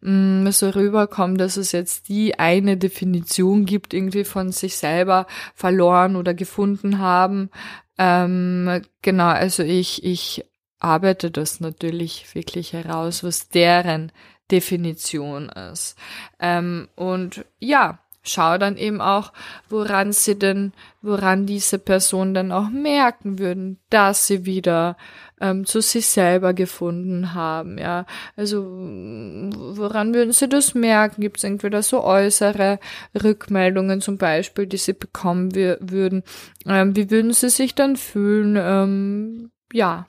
mh, 0.00 0.48
mm, 0.48 0.52
so 0.52 0.70
rüberkommen, 0.70 1.38
dass 1.38 1.56
es 1.56 1.72
jetzt 1.72 2.08
die 2.08 2.38
eine 2.38 2.76
Definition 2.76 3.66
gibt, 3.66 3.94
irgendwie 3.94 4.24
von 4.24 4.52
sich 4.52 4.76
selber 4.76 5.26
verloren 5.54 6.14
oder 6.14 6.32
gefunden 6.32 6.98
haben. 6.98 7.50
Ähm, 7.98 8.82
genau, 9.02 9.28
also 9.28 9.64
ich, 9.64 10.04
ich 10.04 10.44
arbeite 10.78 11.32
das 11.32 11.58
natürlich 11.58 12.32
wirklich 12.34 12.72
heraus, 12.72 13.24
was 13.24 13.48
deren 13.48 14.12
Definition 14.50 15.48
ist. 15.48 15.96
Ähm, 16.38 16.88
und 16.96 17.44
ja, 17.58 17.98
schau 18.22 18.58
dann 18.58 18.76
eben 18.76 19.00
auch, 19.00 19.32
woran 19.68 20.12
sie 20.12 20.38
denn, 20.38 20.72
woran 21.02 21.46
diese 21.46 21.78
Person 21.78 22.34
dann 22.34 22.52
auch 22.52 22.68
merken 22.68 23.38
würden, 23.38 23.78
dass 23.88 24.26
sie 24.26 24.44
wieder 24.44 24.96
ähm, 25.40 25.64
zu 25.64 25.80
sich 25.80 26.06
selber 26.06 26.52
gefunden 26.52 27.32
haben, 27.34 27.78
ja. 27.78 28.04
Also 28.36 28.62
woran 28.62 30.12
würden 30.14 30.32
sie 30.32 30.48
das 30.48 30.74
merken? 30.74 31.22
Gibt 31.22 31.38
es 31.38 31.44
entweder 31.44 31.82
so 31.82 32.04
äußere 32.04 32.78
Rückmeldungen 33.22 34.02
zum 34.02 34.18
Beispiel, 34.18 34.66
die 34.66 34.76
sie 34.76 34.92
bekommen 34.92 35.54
würden? 35.54 36.22
Ähm, 36.66 36.94
wie 36.94 37.10
würden 37.10 37.32
sie 37.32 37.48
sich 37.48 37.74
dann 37.74 37.96
fühlen? 37.96 38.56
Ähm, 38.60 39.50
ja. 39.72 40.06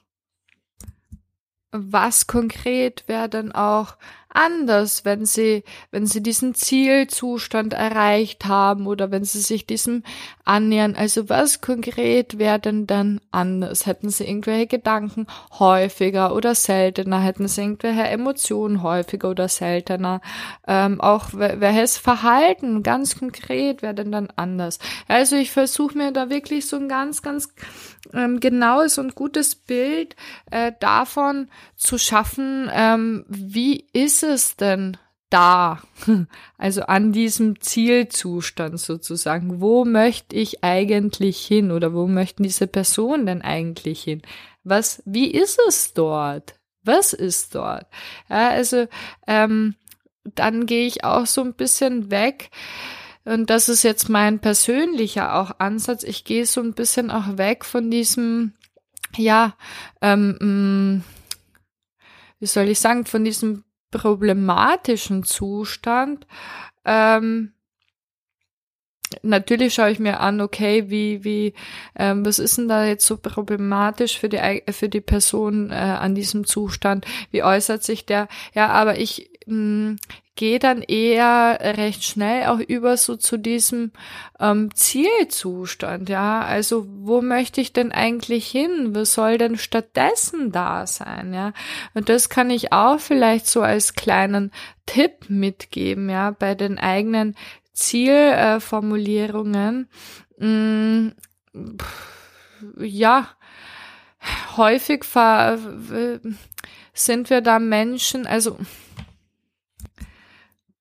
Was 1.71 2.27
konkret 2.27 3.05
wäre 3.07 3.29
dann 3.29 3.53
auch 3.53 3.95
anders, 4.33 5.05
wenn 5.05 5.25
sie, 5.25 5.63
wenn 5.91 6.05
sie 6.05 6.23
diesen 6.23 6.55
Zielzustand 6.55 7.73
erreicht 7.73 8.45
haben 8.45 8.87
oder 8.87 9.11
wenn 9.11 9.23
sie 9.23 9.41
sich 9.41 9.65
diesem 9.65 10.03
annähern. 10.45 10.95
Also 10.95 11.29
was 11.29 11.61
konkret 11.61 12.37
wäre 12.37 12.59
denn 12.59 12.87
dann 12.87 13.21
anders? 13.31 13.85
Hätten 13.85 14.09
sie 14.09 14.25
irgendwelche 14.25 14.67
Gedanken 14.67 15.27
häufiger 15.59 16.35
oder 16.35 16.55
seltener? 16.55 17.19
Hätten 17.19 17.47
sie 17.47 17.61
irgendwelche 17.61 18.03
Emotionen 18.03 18.83
häufiger 18.83 19.29
oder 19.29 19.47
seltener? 19.47 20.21
Ähm, 20.67 21.01
auch 21.01 21.29
welches 21.33 21.97
Verhalten 21.97 22.83
ganz 22.83 23.17
konkret 23.17 23.81
wäre 23.81 23.93
denn 23.93 24.11
dann 24.11 24.29
anders? 24.35 24.79
Also 25.07 25.35
ich 25.35 25.51
versuche 25.51 25.97
mir 25.97 26.11
da 26.11 26.29
wirklich 26.29 26.67
so 26.67 26.77
ein 26.77 26.89
ganz, 26.89 27.21
ganz 27.21 27.49
ähm, 28.13 28.39
genaues 28.39 28.97
und 28.97 29.15
gutes 29.15 29.55
Bild 29.55 30.15
äh, 30.49 30.71
davon 30.79 31.49
zu 31.75 31.97
schaffen, 31.97 32.69
ähm, 32.73 33.25
wie 33.27 33.85
ist 33.93 34.20
es 34.23 34.55
denn 34.55 34.97
da, 35.31 35.81
also 36.57 36.83
an 36.83 37.11
diesem 37.11 37.59
Zielzustand 37.59 38.79
sozusagen. 38.79 39.61
Wo 39.61 39.85
möchte 39.85 40.35
ich 40.35 40.63
eigentlich 40.63 41.43
hin 41.43 41.71
oder 41.71 41.93
wo 41.93 42.05
möchten 42.05 42.43
diese 42.43 42.67
Personen 42.67 43.25
denn 43.25 43.41
eigentlich 43.41 44.03
hin? 44.03 44.21
Was, 44.63 45.01
wie 45.05 45.31
ist 45.31 45.59
es 45.67 45.93
dort? 45.93 46.55
Was 46.83 47.13
ist 47.13 47.55
dort? 47.55 47.87
Ja, 48.29 48.49
also 48.49 48.87
ähm, 49.27 49.75
dann 50.23 50.65
gehe 50.65 50.85
ich 50.85 51.03
auch 51.03 51.25
so 51.25 51.41
ein 51.41 51.53
bisschen 51.53 52.11
weg. 52.11 52.51
Und 53.23 53.49
das 53.49 53.69
ist 53.69 53.83
jetzt 53.83 54.09
mein 54.09 54.39
persönlicher 54.39 55.35
auch 55.35 55.51
Ansatz. 55.59 56.03
Ich 56.03 56.23
gehe 56.23 56.45
so 56.45 56.61
ein 56.61 56.73
bisschen 56.73 57.11
auch 57.11 57.37
weg 57.37 57.65
von 57.65 57.91
diesem, 57.91 58.53
ja, 59.15 59.55
ähm, 60.01 60.37
mm, 60.39 61.03
wie 62.39 62.47
soll 62.47 62.69
ich 62.69 62.79
sagen, 62.79 63.05
von 63.05 63.23
diesem 63.23 63.63
problematischen 63.91 65.23
Zustand. 65.23 66.25
Ähm, 66.85 67.53
natürlich 69.21 69.73
schaue 69.73 69.91
ich 69.91 69.99
mir 69.99 70.19
an, 70.19 70.41
okay, 70.41 70.89
wie, 70.89 71.23
wie, 71.23 71.53
ähm, 71.95 72.25
was 72.25 72.39
ist 72.39 72.57
denn 72.57 72.67
da 72.67 72.85
jetzt 72.85 73.05
so 73.05 73.17
problematisch 73.17 74.17
für 74.17 74.29
die, 74.29 74.63
für 74.71 74.89
die 74.89 75.01
Person 75.01 75.69
äh, 75.71 75.75
an 75.75 76.15
diesem 76.15 76.45
Zustand? 76.45 77.05
Wie 77.31 77.43
äußert 77.43 77.83
sich 77.83 78.05
der? 78.05 78.27
Ja, 78.53 78.69
aber 78.69 78.97
ich 78.99 79.29
mh, 79.45 79.97
gehe 80.35 80.59
dann 80.59 80.81
eher 80.81 81.57
recht 81.61 82.03
schnell 82.03 82.47
auch 82.47 82.59
über 82.59 82.97
so 82.97 83.15
zu 83.15 83.37
diesem 83.37 83.91
ähm, 84.39 84.73
Zielzustand, 84.73 86.09
ja. 86.09 86.41
Also 86.41 86.85
wo 86.87 87.21
möchte 87.21 87.61
ich 87.61 87.73
denn 87.73 87.91
eigentlich 87.91 88.47
hin? 88.47 88.95
Was 88.95 89.13
soll 89.13 89.37
denn 89.37 89.57
stattdessen 89.57 90.51
da 90.51 90.87
sein, 90.87 91.31
ja? 91.33 91.53
Und 91.93 92.09
das 92.09 92.29
kann 92.29 92.49
ich 92.49 92.73
auch 92.73 92.99
vielleicht 92.99 93.45
so 93.47 93.61
als 93.61 93.93
kleinen 93.93 94.51
Tipp 94.85 95.29
mitgeben, 95.29 96.09
ja, 96.09 96.31
bei 96.31 96.55
den 96.55 96.79
eigenen 96.79 97.35
Zielformulierungen. 97.73 99.89
Äh, 100.39 101.11
ja, 102.77 103.27
häufig 104.55 105.03
sind 106.93 107.29
wir 107.29 107.41
da 107.41 107.59
Menschen, 107.59 108.25
also 108.27 108.57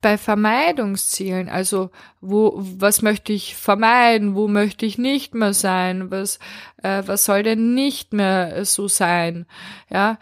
bei 0.01 0.17
Vermeidungszielen, 0.19 1.49
also 1.49 1.91
wo, 2.21 2.53
was 2.57 3.03
möchte 3.03 3.33
ich 3.33 3.57
vermeiden, 3.57 4.35
wo 4.35 4.49
möchte 4.49 4.87
ich 4.87 4.99
nicht 4.99 5.35
mehr 5.35 5.53
sein, 5.53 6.11
was, 6.11 6.39
äh, 6.83 7.03
was 7.07 7.25
soll 7.25 7.43
denn 7.43 7.75
nicht 7.75 8.13
mehr 8.13 8.65
so 8.65 8.89
sein, 8.89 9.47
ja, 9.91 10.19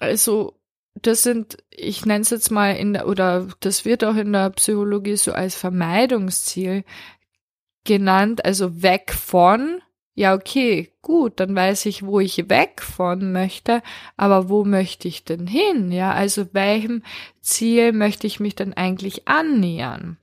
also 0.00 0.58
das 1.02 1.22
sind, 1.22 1.58
ich 1.70 2.06
nenne 2.06 2.22
es 2.22 2.30
jetzt 2.30 2.50
mal 2.50 2.76
in 2.76 2.92
der, 2.92 3.08
oder 3.08 3.48
das 3.60 3.84
wird 3.84 4.04
auch 4.04 4.16
in 4.16 4.32
der 4.32 4.50
Psychologie 4.50 5.16
so 5.16 5.32
als 5.32 5.54
Vermeidungsziel 5.54 6.84
genannt, 7.84 8.44
also 8.44 8.82
weg 8.82 9.12
von, 9.12 9.80
ja, 10.14 10.34
okay, 10.34 10.92
gut, 11.02 11.40
dann 11.40 11.54
weiß 11.56 11.86
ich, 11.86 12.04
wo 12.04 12.20
ich 12.20 12.48
weg 12.48 12.80
von 12.82 13.32
möchte, 13.32 13.82
aber 14.16 14.48
wo 14.48 14.64
möchte 14.64 15.08
ich 15.08 15.24
denn 15.24 15.46
hin? 15.46 15.90
Ja, 15.90 16.12
also 16.12 16.46
welchem 16.52 17.02
Ziel 17.40 17.92
möchte 17.92 18.26
ich 18.26 18.38
mich 18.38 18.54
denn 18.54 18.74
eigentlich 18.74 19.26
annähern? 19.26 20.18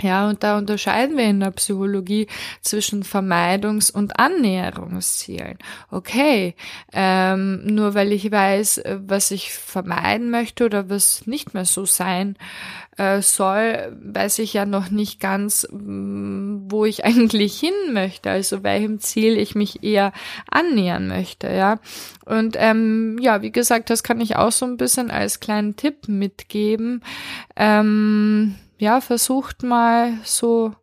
Ja, 0.00 0.28
und 0.28 0.42
da 0.42 0.56
unterscheiden 0.56 1.18
wir 1.18 1.24
in 1.24 1.40
der 1.40 1.50
Psychologie 1.50 2.26
zwischen 2.62 3.02
Vermeidungs- 3.02 3.92
und 3.92 4.18
Annäherungszielen. 4.18 5.58
Okay, 5.90 6.54
ähm, 6.92 7.66
nur 7.66 7.94
weil 7.94 8.10
ich 8.12 8.30
weiß, 8.32 8.82
was 9.06 9.30
ich 9.30 9.52
vermeiden 9.52 10.30
möchte 10.30 10.64
oder 10.64 10.88
was 10.88 11.26
nicht 11.26 11.52
mehr 11.52 11.66
so 11.66 11.84
sein 11.84 12.36
äh, 12.96 13.20
soll, 13.20 13.96
weiß 14.02 14.38
ich 14.38 14.54
ja 14.54 14.64
noch 14.64 14.90
nicht 14.90 15.20
ganz, 15.20 15.68
mm, 15.70 16.70
wo 16.70 16.86
ich 16.86 17.04
eigentlich 17.04 17.60
hin 17.60 17.92
möchte, 17.92 18.30
also 18.30 18.62
welchem 18.62 18.98
Ziel 18.98 19.36
ich 19.38 19.54
mich 19.54 19.82
eher 19.82 20.12
annähern 20.50 21.06
möchte, 21.06 21.48
ja. 21.50 21.78
Und 22.24 22.56
ähm, 22.58 23.18
ja, 23.20 23.42
wie 23.42 23.52
gesagt, 23.52 23.90
das 23.90 24.02
kann 24.02 24.20
ich 24.20 24.36
auch 24.36 24.52
so 24.52 24.64
ein 24.64 24.78
bisschen 24.78 25.10
als 25.10 25.40
kleinen 25.40 25.76
Tipp 25.76 26.08
mitgeben. 26.08 27.02
Ähm, 27.56 28.56
ja, 28.82 29.00
versucht 29.00 29.62
mal 29.62 30.18
so 30.24 30.74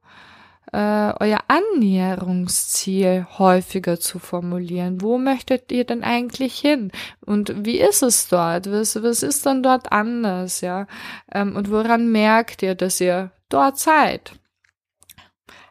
äh, 0.72 1.12
euer 1.20 1.40
Annäherungsziel 1.50 3.28
häufiger 3.38 4.00
zu 4.00 4.20
formulieren. 4.20 5.02
Wo 5.02 5.18
möchtet 5.18 5.70
ihr 5.74 5.84
denn 5.84 6.06
eigentlich 6.06 6.58
hin? 6.58 6.94
Und 7.20 7.66
wie 7.66 7.78
ist 7.78 8.02
es 8.02 8.30
dort? 8.30 8.72
Was, 8.72 9.04
was 9.04 9.22
ist 9.22 9.46
dann 9.46 9.64
dort 9.64 9.92
anders? 9.92 10.62
Ja, 10.62 10.88
ähm, 11.30 11.58
und 11.58 11.72
woran 11.72 12.10
merkt 12.10 12.64
ihr, 12.64 12.74
dass 12.74 13.02
ihr 13.02 13.32
dort 13.50 13.78
seid? 13.78 14.32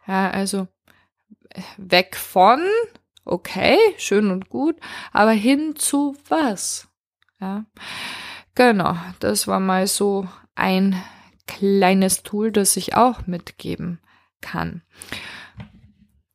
Ja, 0.07 0.31
also 0.31 0.69
weg 1.79 2.15
von, 2.15 2.61
okay, 3.25 3.79
schön 3.97 4.31
und 4.31 4.51
gut, 4.51 4.77
aber 5.13 5.33
hin 5.33 5.77
zu 5.77 6.15
was? 6.29 6.89
Ja, 7.41 7.65
genau, 8.55 8.97
das 9.19 9.49
war 9.49 9.61
mal 9.61 9.87
so 9.87 10.29
ein 10.55 11.03
kleines 11.49 12.23
Tool, 12.23 12.53
das 12.53 12.77
ich 12.77 12.95
auch 12.95 13.27
mitgeben 13.27 13.99
kann. 14.41 14.83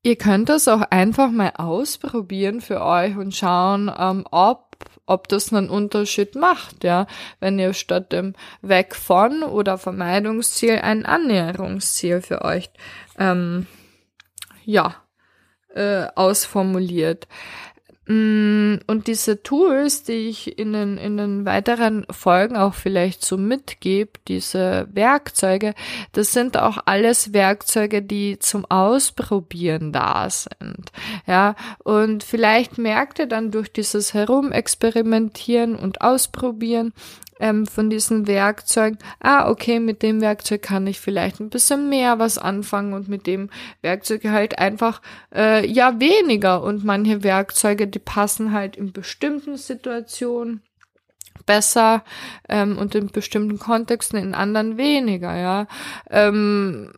Ihr 0.05 0.17
könnt 0.17 0.49
das 0.49 0.67
auch 0.67 0.81
einfach 0.89 1.31
mal 1.31 1.53
ausprobieren 1.55 2.59
für 2.59 2.81
euch 2.81 3.15
und 3.15 3.33
schauen, 3.33 3.89
ähm, 3.97 4.25
ob, 4.31 4.75
ob 5.05 5.29
das 5.29 5.53
einen 5.53 5.69
Unterschied 5.69 6.35
macht, 6.35 6.83
ja. 6.83 7.07
Wenn 7.39 7.57
ihr 7.57 7.73
statt 7.73 8.11
dem 8.11 8.33
Weg 8.61 8.97
von 8.97 9.43
oder 9.43 9.77
Vermeidungsziel 9.77 10.79
ein 10.79 11.05
Annäherungsziel 11.05 12.21
für 12.21 12.41
euch, 12.41 12.69
ähm, 13.17 13.65
ja, 14.65 14.95
äh, 15.73 16.07
ausformuliert. 16.15 17.29
Mm, 18.05 18.79
und 18.85 19.07
diese 19.07 19.43
Tools, 19.43 20.03
die 20.03 20.27
ich 20.27 20.59
in 20.59 20.73
den, 20.73 20.97
in 20.97 21.15
den 21.15 21.45
weiteren 21.45 22.05
Folgen 22.09 22.57
auch 22.57 22.73
vielleicht 22.73 23.23
so 23.23 23.37
mitgebe, 23.37 24.11
diese 24.27 24.87
Werkzeuge, 24.91 25.73
das 26.11 26.33
sind 26.33 26.57
auch 26.57 26.79
alles 26.85 27.33
Werkzeuge, 27.33 28.01
die 28.01 28.39
zum 28.39 28.65
Ausprobieren 28.65 29.93
da 29.93 30.29
sind. 30.29 30.91
Ja, 31.27 31.55
und 31.83 32.23
vielleicht 32.23 32.77
merkt 32.77 33.19
ihr 33.19 33.27
dann 33.27 33.51
durch 33.51 33.71
dieses 33.71 34.13
Herumexperimentieren 34.13 35.75
und 35.75 36.01
Ausprobieren, 36.01 36.91
ähm, 37.43 37.67
von 37.67 37.89
diesen 37.89 38.25
Werkzeugen, 38.25 38.97
ah, 39.19 39.49
okay, 39.49 39.81
mit 39.81 40.01
dem 40.01 40.21
Werkzeug 40.21 40.61
kann 40.61 40.87
ich 40.87 41.01
vielleicht 41.01 41.41
ein 41.41 41.49
bisschen 41.49 41.89
mehr 41.89 42.17
was 42.17 42.37
anfangen 42.37 42.93
und 42.93 43.09
mit 43.09 43.27
dem 43.27 43.49
Werkzeug 43.81 44.23
halt 44.23 44.59
einfach 44.59 45.01
äh, 45.35 45.67
ja 45.69 45.99
weniger. 45.99 46.63
Und 46.63 46.85
manche 46.85 47.21
Werkzeuge, 47.21 47.87
die 47.87 47.99
passen 47.99 48.53
halt 48.53 48.77
in 48.77 48.93
bestimmten 48.93 49.57
Situationen 49.57 50.61
besser 51.45 52.03
ähm, 52.49 52.77
und 52.77 52.95
in 52.95 53.07
bestimmten 53.07 53.59
Kontexten, 53.59 54.17
in 54.19 54.33
anderen 54.33 54.77
weniger, 54.77 55.35
ja. 55.35 55.67
Ähm, 56.09 56.91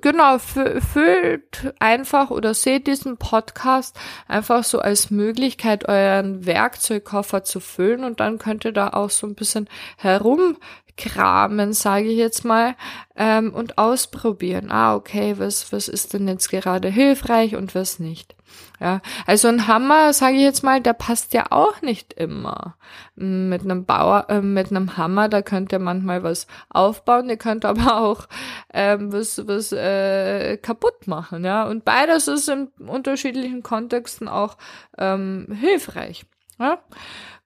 genau, 0.00 0.38
füllt 0.38 1.74
einfach 1.78 2.30
oder 2.30 2.54
seht 2.54 2.86
diesen 2.86 3.16
Podcast 3.16 3.98
einfach 4.28 4.64
so 4.64 4.80
als 4.80 5.10
Möglichkeit, 5.10 5.88
euren 5.88 6.46
Werkzeugkoffer 6.46 7.44
zu 7.44 7.60
füllen 7.60 8.04
und 8.04 8.20
dann 8.20 8.38
könnt 8.38 8.64
ihr 8.64 8.72
da 8.72 8.88
auch 8.88 9.10
so 9.10 9.26
ein 9.26 9.34
bisschen 9.34 9.68
herumkramen, 9.96 11.72
sage 11.72 12.08
ich 12.08 12.18
jetzt 12.18 12.44
mal, 12.44 12.74
ähm, 13.16 13.52
und 13.54 13.78
ausprobieren. 13.78 14.70
Ah, 14.70 14.94
okay, 14.94 15.34
was, 15.38 15.72
was 15.72 15.88
ist 15.88 16.14
denn 16.14 16.28
jetzt 16.28 16.50
gerade 16.50 16.88
hilfreich 16.88 17.56
und 17.56 17.74
was 17.74 17.98
nicht. 17.98 18.34
Ja, 18.80 19.02
also 19.26 19.48
ein 19.48 19.66
Hammer, 19.66 20.12
sage 20.12 20.36
ich 20.36 20.42
jetzt 20.42 20.62
mal, 20.62 20.80
der 20.80 20.94
passt 20.94 21.34
ja 21.34 21.46
auch 21.50 21.82
nicht 21.82 22.14
immer. 22.14 22.76
Mit 23.14 23.62
einem 23.62 23.84
Bauer, 23.84 24.26
äh, 24.30 24.40
mit 24.40 24.70
einem 24.70 24.96
Hammer, 24.96 25.28
da 25.28 25.42
könnt 25.42 25.72
ihr 25.72 25.78
manchmal 25.78 26.22
was 26.22 26.46
aufbauen, 26.70 27.28
ihr 27.28 27.36
könnt 27.36 27.64
aber 27.64 28.00
auch 28.00 28.26
ähm, 28.72 29.12
was, 29.12 29.46
was 29.46 29.72
äh, 29.72 30.56
kaputt 30.56 31.06
machen, 31.06 31.44
ja. 31.44 31.64
Und 31.64 31.84
beides 31.84 32.26
ist 32.28 32.48
in 32.48 32.68
unterschiedlichen 32.78 33.62
Kontexten 33.62 34.28
auch 34.28 34.56
ähm, 34.96 35.46
hilfreich. 35.60 36.24
Ja, 36.58 36.78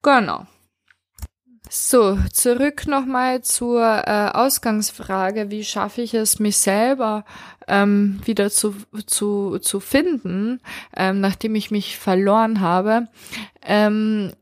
genau. 0.02 0.46
So, 1.70 2.18
zurück 2.32 2.86
nochmal 2.86 3.42
zur 3.42 3.82
äh, 3.82 4.30
Ausgangsfrage, 4.32 5.50
wie 5.50 5.64
schaffe 5.64 6.02
ich 6.02 6.14
es, 6.14 6.38
mich 6.38 6.58
selber 6.58 7.24
ähm, 7.68 8.20
wieder 8.24 8.50
zu, 8.50 8.74
zu, 9.06 9.58
zu 9.58 9.80
finden, 9.80 10.60
ähm, 10.96 11.20
nachdem 11.20 11.54
ich 11.54 11.70
mich 11.70 11.98
verloren 11.98 12.60
habe. 12.60 13.08
Ähm, 13.62 14.32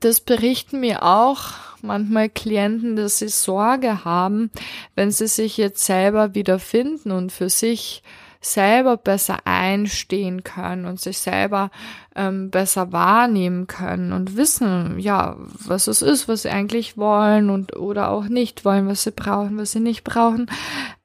das 0.00 0.20
berichten 0.20 0.80
mir 0.80 1.02
auch 1.02 1.52
manchmal 1.82 2.28
Klienten, 2.28 2.96
dass 2.96 3.18
sie 3.18 3.28
Sorge 3.28 4.04
haben, 4.04 4.50
wenn 4.94 5.10
sie 5.10 5.26
sich 5.26 5.56
jetzt 5.56 5.84
selber 5.84 6.34
wiederfinden 6.34 7.10
und 7.10 7.32
für 7.32 7.50
sich 7.50 8.02
selber 8.42 8.96
besser 8.96 9.38
einstehen 9.44 10.42
können 10.44 10.84
und 10.84 11.00
sich 11.00 11.18
selber 11.18 11.70
ähm, 12.14 12.50
besser 12.50 12.92
wahrnehmen 12.92 13.68
können 13.68 14.12
und 14.12 14.36
wissen, 14.36 14.98
ja, 14.98 15.36
was 15.38 15.86
es 15.86 16.02
ist, 16.02 16.28
was 16.28 16.42
sie 16.42 16.50
eigentlich 16.50 16.98
wollen 16.98 17.48
und 17.48 17.76
oder 17.76 18.10
auch 18.10 18.24
nicht 18.24 18.64
wollen, 18.64 18.88
was 18.88 19.04
sie 19.04 19.12
brauchen, 19.12 19.56
was 19.56 19.72
sie 19.72 19.80
nicht 19.80 20.04
brauchen, 20.04 20.50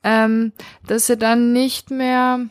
ähm, 0.04 0.52
dass 0.88 1.08
sie 1.08 1.18
dann 1.18 1.54
nicht 1.54 1.92
mehr 1.92 2.48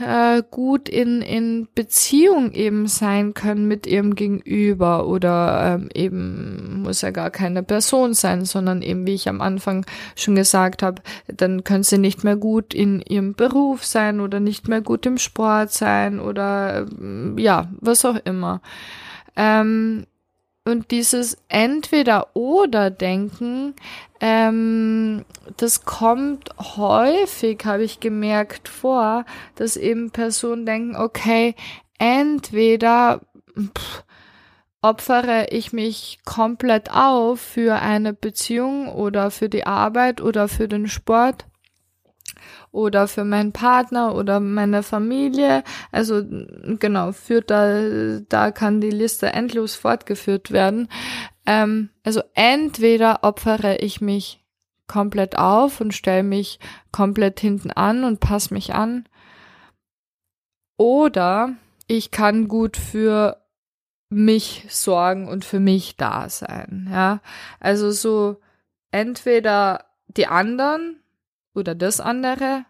äh, 0.00 0.42
gut 0.50 0.88
in, 0.88 1.22
in 1.22 1.68
Beziehung 1.74 2.52
eben 2.52 2.86
sein 2.86 3.34
können 3.34 3.66
mit 3.66 3.86
ihrem 3.86 4.14
Gegenüber 4.14 5.06
oder 5.06 5.74
ähm, 5.74 5.88
eben 5.94 6.82
muss 6.82 7.02
ja 7.02 7.10
gar 7.10 7.30
keine 7.30 7.62
Person 7.62 8.14
sein, 8.14 8.44
sondern 8.44 8.82
eben, 8.82 9.06
wie 9.06 9.14
ich 9.14 9.28
am 9.28 9.40
Anfang 9.40 9.84
schon 10.14 10.34
gesagt 10.34 10.82
habe, 10.82 11.02
dann 11.26 11.64
können 11.64 11.84
sie 11.84 11.98
nicht 11.98 12.24
mehr 12.24 12.36
gut 12.36 12.74
in 12.74 13.00
ihrem 13.00 13.34
Beruf 13.34 13.84
sein 13.84 14.20
oder 14.20 14.40
nicht 14.40 14.68
mehr 14.68 14.80
gut 14.80 15.06
im 15.06 15.18
Sport 15.18 15.72
sein 15.72 16.20
oder 16.20 16.86
äh, 17.00 17.40
ja, 17.40 17.68
was 17.80 18.04
auch 18.04 18.16
immer. 18.24 18.60
Ähm, 19.36 20.06
und 20.68 20.90
dieses 20.90 21.38
Entweder-Oder-Denken, 21.48 23.74
ähm, 24.20 25.24
das 25.56 25.84
kommt 25.84 26.50
häufig, 26.76 27.64
habe 27.64 27.84
ich 27.84 28.00
gemerkt, 28.00 28.68
vor, 28.68 29.24
dass 29.54 29.76
eben 29.76 30.10
Personen 30.10 30.66
denken, 30.66 30.96
okay, 30.96 31.54
entweder 31.98 33.20
pff, 33.58 34.02
opfere 34.82 35.46
ich 35.50 35.72
mich 35.72 36.18
komplett 36.24 36.92
auf 36.92 37.40
für 37.40 37.76
eine 37.76 38.12
Beziehung 38.12 38.88
oder 38.88 39.30
für 39.30 39.48
die 39.48 39.66
Arbeit 39.66 40.20
oder 40.20 40.48
für 40.48 40.68
den 40.68 40.86
Sport 40.86 41.46
oder 42.70 43.08
für 43.08 43.24
meinen 43.24 43.52
Partner 43.52 44.14
oder 44.14 44.40
meine 44.40 44.82
Familie. 44.82 45.64
Also 45.92 46.22
genau, 46.78 47.12
führt 47.12 47.50
da, 47.50 48.20
da 48.28 48.50
kann 48.50 48.80
die 48.80 48.90
Liste 48.90 49.32
endlos 49.32 49.74
fortgeführt 49.74 50.50
werden. 50.50 50.88
Ähm, 51.46 51.90
also 52.04 52.22
entweder 52.34 53.24
opfere 53.24 53.78
ich 53.78 54.00
mich 54.00 54.44
komplett 54.86 55.36
auf 55.38 55.80
und 55.80 55.94
stelle 55.94 56.22
mich 56.22 56.58
komplett 56.92 57.40
hinten 57.40 57.70
an 57.70 58.04
und 58.04 58.20
passe 58.20 58.54
mich 58.54 58.74
an. 58.74 59.08
Oder 60.76 61.54
ich 61.86 62.10
kann 62.10 62.48
gut 62.48 62.76
für 62.76 63.42
mich 64.10 64.66
sorgen 64.70 65.28
und 65.28 65.44
für 65.44 65.60
mich 65.60 65.96
da 65.96 66.28
sein. 66.28 66.88
Ja, 66.90 67.20
also 67.60 67.90
so 67.90 68.40
entweder 68.90 69.84
die 70.06 70.26
anderen 70.26 71.02
oder 71.58 71.74
das 71.74 72.00
andere 72.00 72.64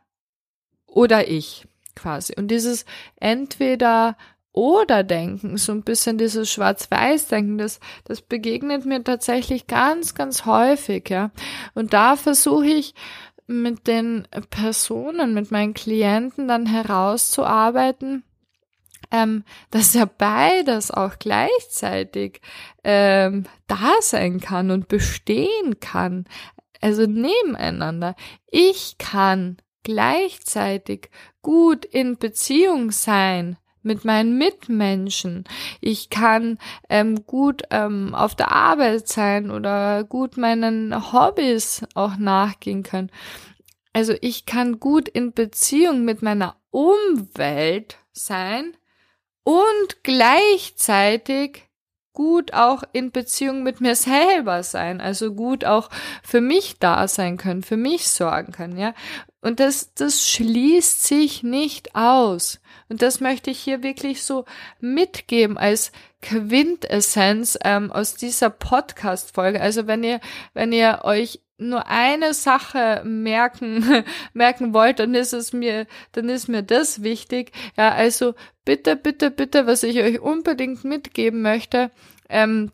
oder 0.87 1.29
ich 1.29 1.67
quasi. 1.95 2.35
Und 2.37 2.49
dieses 2.49 2.85
entweder 3.17 4.17
oder 4.53 5.05
Denken, 5.05 5.57
so 5.57 5.73
ein 5.73 5.83
bisschen 5.83 6.19
dieses 6.19 6.51
Schwarz-Weiß-Denken, 6.51 7.59
das, 7.59 7.79
das 8.05 8.23
begegnet 8.23 8.87
mir 8.87 9.05
tatsächlich 9.05 9.67
ganz, 9.67 10.15
ganz 10.15 10.47
häufig, 10.47 11.11
ja. 11.11 11.31
Und 11.75 11.93
da 11.93 12.17
versuche 12.17 12.67
ich 12.67 12.95
mit 13.47 13.87
den 13.87 14.27
Personen, 14.51 15.33
mit 15.33 15.51
meinen 15.51 15.75
Klienten 15.75 16.49
dann 16.49 16.67
herauszuarbeiten, 16.67 18.25
ähm, 19.11 19.45
dass 19.71 19.95
ja 19.95 20.07
beides 20.07 20.91
auch 20.91 21.19
gleichzeitig 21.19 22.41
ähm, 22.85 23.45
da 23.67 23.93
sein 24.01 24.41
kann 24.41 24.71
und 24.71 24.89
bestehen 24.89 25.79
kann 25.81 26.27
also 26.81 27.07
nebeneinander. 27.07 28.15
Ich 28.51 28.97
kann 28.99 29.59
gleichzeitig 29.83 31.11
gut 31.43 31.85
in 31.85 32.19
Beziehung 32.19 32.91
sein 32.91 33.57
mit 33.83 34.05
meinen 34.05 34.37
Mitmenschen. 34.37 35.45
Ich 35.81 36.11
kann 36.11 36.59
ähm, 36.89 37.25
gut 37.27 37.63
ähm, 37.71 38.15
auf 38.15 38.35
der 38.35 38.53
Arbeit 38.53 39.09
sein 39.09 39.51
oder 39.51 40.05
gut 40.05 40.37
meinen 40.37 41.13
Hobbys 41.13 41.85
auch 41.95 42.17
nachgehen 42.17 42.83
können. 42.83 43.11
Also 43.93 44.15
ich 44.21 44.47
kann 44.47 44.79
gut 44.79 45.09
in 45.09 45.33
Beziehung 45.33 46.05
mit 46.05 46.23
meiner 46.23 46.57
Umwelt 46.71 47.99
sein 48.13 48.77
und 49.43 50.03
gleichzeitig 50.03 51.68
gut 52.19 52.53
auch 52.53 52.83
in 52.93 53.13
Beziehung 53.13 53.63
mit 53.63 53.81
mir 53.81 53.95
selber 53.95 54.65
sein, 54.65 55.01
also 55.01 55.33
gut 55.33 55.65
auch 55.65 55.89
für 56.25 56.41
mich 56.41 56.81
da 56.81 57.07
sein 57.07 57.37
können, 57.37 57.63
für 57.63 57.77
mich 57.77 58.09
sorgen 58.09 58.51
können, 58.51 58.77
ja. 58.77 58.93
Und 59.41 59.61
das, 59.61 59.95
das 59.95 60.29
schließt 60.29 61.05
sich 61.05 61.45
nicht 61.45 61.95
aus. 61.95 62.59
Und 62.89 63.03
das 63.03 63.21
möchte 63.21 63.53
ich 63.53 63.61
hier 63.61 63.85
wirklich 63.85 64.25
so 64.25 64.47
mitgeben 64.81 65.57
als 65.57 65.93
Quintessenz 66.21 67.57
ähm, 67.63 67.93
aus 67.93 68.17
dieser 68.17 68.51
Podcast-Folge. 68.51 69.61
Also 69.61 69.87
wenn 69.87 70.03
ihr, 70.03 70.19
wenn 70.55 70.73
ihr 70.73 71.03
euch 71.05 71.41
nur 71.59 71.87
eine 71.87 72.35
Sache 72.35 73.03
merken, 73.05 74.05
merken 74.33 74.73
wollt, 74.73 75.01
dann 75.01 75.15
ist 75.15 75.33
es 75.33 75.53
mir, 75.53 75.87
dann 76.13 76.29
ist 76.29 76.49
mir 76.49 76.63
das 76.63 77.03
wichtig. 77.03 77.53
Ja, 77.77 77.93
also 77.93 78.35
bitte, 78.65 78.97
bitte, 78.97 79.31
bitte, 79.31 79.67
was 79.67 79.83
ich 79.83 79.99
euch 79.99 80.21
unbedingt 80.21 80.85
mitgeben 80.85 81.43
möchte, 81.43 81.91
ähm, 82.29 82.71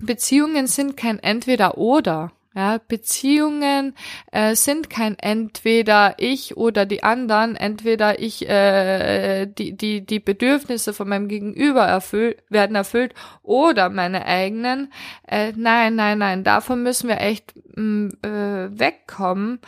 Beziehungen 0.00 0.66
sind 0.66 0.96
kein 0.96 1.20
Entweder-Oder. 1.20 2.32
Ja, 2.56 2.78
Beziehungen 2.78 3.96
äh, 4.30 4.54
sind 4.54 4.88
kein 4.88 5.18
entweder 5.18 6.14
ich 6.18 6.56
oder 6.56 6.86
die 6.86 7.02
anderen, 7.02 7.56
entweder 7.56 8.20
ich 8.20 8.48
äh, 8.48 9.46
die 9.46 9.76
die 9.76 10.06
die 10.06 10.20
Bedürfnisse 10.20 10.94
von 10.94 11.08
meinem 11.08 11.26
Gegenüber 11.26 11.82
erfüllt 11.82 12.44
werden 12.50 12.76
erfüllt 12.76 13.12
oder 13.42 13.90
meine 13.90 14.24
eigenen. 14.26 14.92
Äh, 15.26 15.52
nein, 15.56 15.96
nein, 15.96 16.18
nein, 16.18 16.44
davon 16.44 16.84
müssen 16.84 17.08
wir 17.08 17.20
echt 17.20 17.54
mh, 17.74 17.82
mm, 17.82 18.08
äh, 18.22 18.78
wegkommen, 18.78 19.58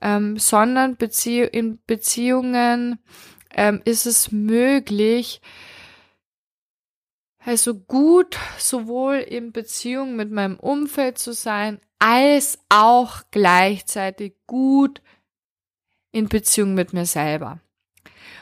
ähm, 0.00 0.38
sondern 0.38 0.96
Bezie 0.96 1.42
in 1.42 1.78
Beziehungen 1.86 2.98
ähm, 3.54 3.82
ist 3.84 4.06
es 4.06 4.32
möglich, 4.32 5.42
also 7.44 7.74
gut 7.74 8.38
sowohl 8.58 9.16
in 9.16 9.52
Beziehung 9.52 10.16
mit 10.16 10.30
meinem 10.30 10.58
Umfeld 10.58 11.18
zu 11.18 11.32
sein, 11.32 11.80
als 11.98 12.58
auch 12.68 13.22
gleichzeitig 13.30 14.34
gut 14.46 15.00
in 16.12 16.28
Beziehung 16.28 16.74
mit 16.74 16.92
mir 16.92 17.06
selber. 17.06 17.60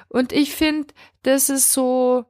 Und 0.08 0.32
ich 0.32 0.54
finde, 0.54 0.88
das 1.22 1.48
ist 1.48 1.72
so, 1.72 2.24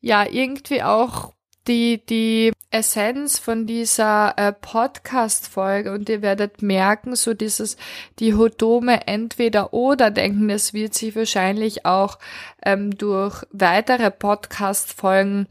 ja, 0.00 0.26
irgendwie 0.26 0.82
auch 0.82 1.34
die, 1.66 2.04
die 2.04 2.52
Essenz 2.70 3.38
von 3.38 3.66
dieser 3.66 4.34
äh, 4.36 4.52
Podcast-Folge 4.52 5.92
und 5.92 6.08
ihr 6.08 6.22
werdet 6.22 6.60
merken, 6.60 7.16
so 7.16 7.32
dieses 7.32 7.76
dihodome 8.20 9.06
Entweder-Oder-Denken, 9.06 10.48
das 10.48 10.74
wird 10.74 10.94
sich 10.94 11.16
wahrscheinlich 11.16 11.86
auch 11.86 12.18
ähm, 12.64 12.96
durch 12.96 13.44
weitere 13.50 14.10
Podcast-Folgen 14.10 15.46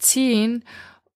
ziehen 0.00 0.64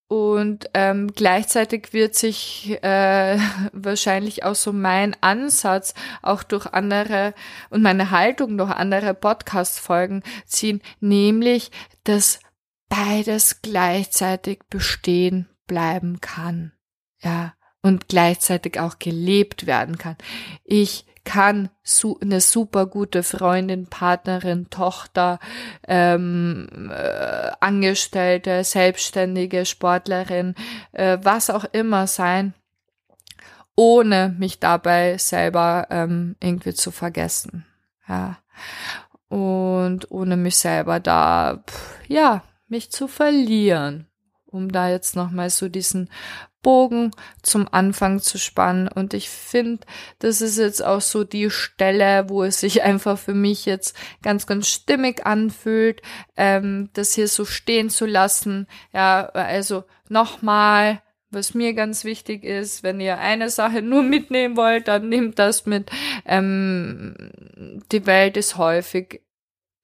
und 0.06 0.70
ähm, 0.74 1.08
gleichzeitig 1.08 1.92
wird 1.92 2.14
sich 2.14 2.78
äh, 2.82 3.38
wahrscheinlich 3.72 4.44
auch 4.44 4.54
so 4.54 4.72
mein 4.72 5.16
Ansatz 5.22 5.94
auch 6.22 6.42
durch 6.42 6.66
andere 6.66 7.34
und 7.70 7.82
meine 7.82 8.10
Haltung 8.10 8.58
durch 8.58 8.70
andere 8.70 9.14
Podcast-Folgen 9.14 10.22
ziehen, 10.46 10.82
nämlich, 11.00 11.70
dass 12.04 12.38
beides 12.88 13.62
gleichzeitig 13.62 14.60
bestehen 14.70 15.48
bleiben 15.66 16.20
kann. 16.20 16.72
Ja, 17.20 17.54
und 17.84 18.08
gleichzeitig 18.08 18.80
auch 18.80 18.98
gelebt 18.98 19.66
werden 19.66 19.98
kann. 19.98 20.16
Ich 20.64 21.04
kann 21.24 21.68
su 21.82 22.18
eine 22.20 22.40
super 22.40 22.86
gute 22.86 23.22
Freundin, 23.22 23.86
Partnerin, 23.86 24.70
Tochter, 24.70 25.38
ähm, 25.86 26.90
äh, 26.90 27.50
Angestellte, 27.60 28.64
Selbstständige, 28.64 29.66
Sportlerin, 29.66 30.54
äh, 30.92 31.18
was 31.22 31.50
auch 31.50 31.64
immer 31.72 32.06
sein, 32.06 32.54
ohne 33.76 34.34
mich 34.38 34.60
dabei 34.60 35.18
selber 35.18 35.86
ähm, 35.90 36.36
irgendwie 36.42 36.74
zu 36.74 36.90
vergessen. 36.90 37.66
Ja. 38.08 38.38
Und 39.28 40.10
ohne 40.10 40.38
mich 40.38 40.56
selber 40.56 41.00
da, 41.00 41.62
pff, 41.66 41.98
ja, 42.08 42.44
mich 42.66 42.90
zu 42.90 43.08
verlieren 43.08 44.08
um 44.54 44.70
da 44.70 44.88
jetzt 44.88 45.16
nochmal 45.16 45.50
so 45.50 45.68
diesen 45.68 46.08
Bogen 46.64 47.12
zum 47.42 47.68
Anfang 47.70 48.18
zu 48.18 48.38
spannen. 48.38 48.88
Und 48.88 49.14
ich 49.14 49.28
finde, 49.28 49.86
das 50.18 50.40
ist 50.40 50.58
jetzt 50.58 50.84
auch 50.84 51.00
so 51.00 51.22
die 51.22 51.50
Stelle, 51.50 52.28
wo 52.28 52.42
es 52.42 52.58
sich 52.58 52.82
einfach 52.82 53.16
für 53.16 53.34
mich 53.34 53.66
jetzt 53.66 53.96
ganz, 54.22 54.48
ganz 54.48 54.66
stimmig 54.68 55.24
anfühlt, 55.24 56.02
ähm, 56.36 56.90
das 56.94 57.14
hier 57.14 57.28
so 57.28 57.44
stehen 57.44 57.90
zu 57.90 58.06
lassen. 58.06 58.66
Ja, 58.92 59.26
also 59.26 59.84
nochmal, 60.08 61.02
was 61.30 61.54
mir 61.54 61.74
ganz 61.74 62.04
wichtig 62.04 62.42
ist, 62.42 62.82
wenn 62.82 63.00
ihr 63.00 63.18
eine 63.18 63.50
Sache 63.50 63.82
nur 63.82 64.02
mitnehmen 64.02 64.56
wollt, 64.56 64.88
dann 64.88 65.08
nehmt 65.08 65.38
das 65.38 65.66
mit. 65.66 65.90
Ähm, 66.24 67.14
die 67.92 68.06
Welt 68.06 68.36
ist 68.36 68.56
häufig, 68.56 69.20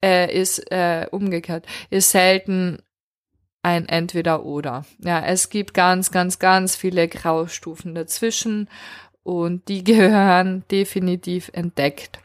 äh, 0.03 0.33
ist 0.35 0.71
äh, 0.71 1.07
umgekehrt, 1.11 1.65
ist 1.89 2.11
selten 2.11 2.79
ein 3.63 3.87
Entweder-Oder. 3.87 4.85
Ja, 4.99 5.23
es 5.25 5.49
gibt 5.49 5.73
ganz, 5.73 6.11
ganz, 6.11 6.39
ganz 6.39 6.75
viele 6.75 7.07
Graustufen 7.07 7.95
dazwischen 7.95 8.69
und 9.23 9.67
die 9.67 9.83
gehören 9.83 10.63
definitiv 10.71 11.49
entdeckt 11.53 12.19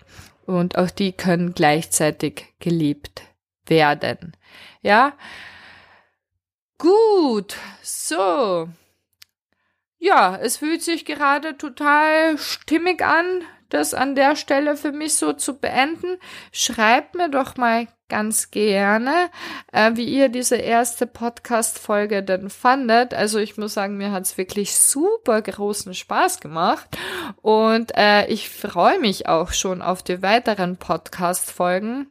und 0.46 0.78
auch 0.78 0.90
die 0.90 1.12
können 1.12 1.54
gleichzeitig 1.54 2.54
gelebt 2.58 3.22
werden. 3.66 4.36
Ja, 4.82 5.12
gut, 6.78 7.56
so. 7.82 8.68
Ja, 9.98 10.36
es 10.36 10.58
fühlt 10.58 10.82
sich 10.82 11.04
gerade 11.04 11.56
total 11.56 12.38
stimmig 12.38 13.02
an, 13.02 13.42
das 13.70 13.94
an 13.94 14.14
der 14.14 14.36
Stelle 14.36 14.76
für 14.76 14.92
mich 14.92 15.16
so 15.16 15.32
zu 15.32 15.58
beenden. 15.58 16.18
Schreibt 16.52 17.16
mir 17.16 17.28
doch 17.28 17.56
mal 17.56 17.88
ganz 18.08 18.50
gerne, 18.50 19.30
äh, 19.72 19.92
wie 19.94 20.04
ihr 20.04 20.28
diese 20.28 20.56
erste 20.56 21.06
Podcast-Folge 21.06 22.22
denn 22.22 22.50
fandet. 22.50 23.14
Also 23.14 23.38
ich 23.38 23.56
muss 23.56 23.74
sagen, 23.74 23.96
mir 23.96 24.12
hat's 24.12 24.38
wirklich 24.38 24.76
super 24.76 25.42
großen 25.42 25.94
Spaß 25.94 26.40
gemacht 26.40 26.88
und 27.42 27.96
äh, 27.96 28.26
ich 28.26 28.48
freue 28.50 28.98
mich 29.00 29.28
auch 29.28 29.52
schon 29.52 29.82
auf 29.82 30.02
die 30.02 30.22
weiteren 30.22 30.76
Podcast-Folgen. 30.76 32.10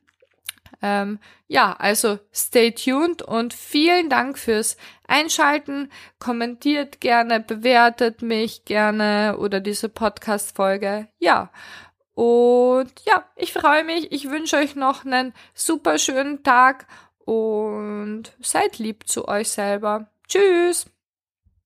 Ähm, 0.82 1.20
ja, 1.48 1.74
also 1.74 2.20
stay 2.34 2.72
tuned 2.72 3.22
und 3.22 3.54
vielen 3.54 4.10
Dank 4.10 4.38
fürs 4.38 4.78
Einschalten. 5.08 5.92
Kommentiert 6.20 7.02
gerne, 7.02 7.40
bewertet 7.40 8.22
mich 8.22 8.66
gerne 8.66 9.38
oder 9.40 9.60
diese 9.60 9.90
Podcast-Folge. 9.90 11.08
Ja. 11.20 11.52
Und 12.16 12.92
ja, 13.06 13.26
ich 13.36 13.54
freue 13.54 13.84
mich. 13.84 14.12
Ich 14.12 14.30
wünsche 14.30 14.58
euch 14.58 14.76
noch 14.76 15.06
einen 15.06 15.34
super 15.54 16.00
schönen 16.00 16.44
Tag 16.44 16.88
und 17.26 18.32
seid 18.40 18.80
lieb 18.80 19.08
zu 19.08 19.28
euch 19.28 19.50
selber. 19.50 20.08
Tschüss. 20.28 20.88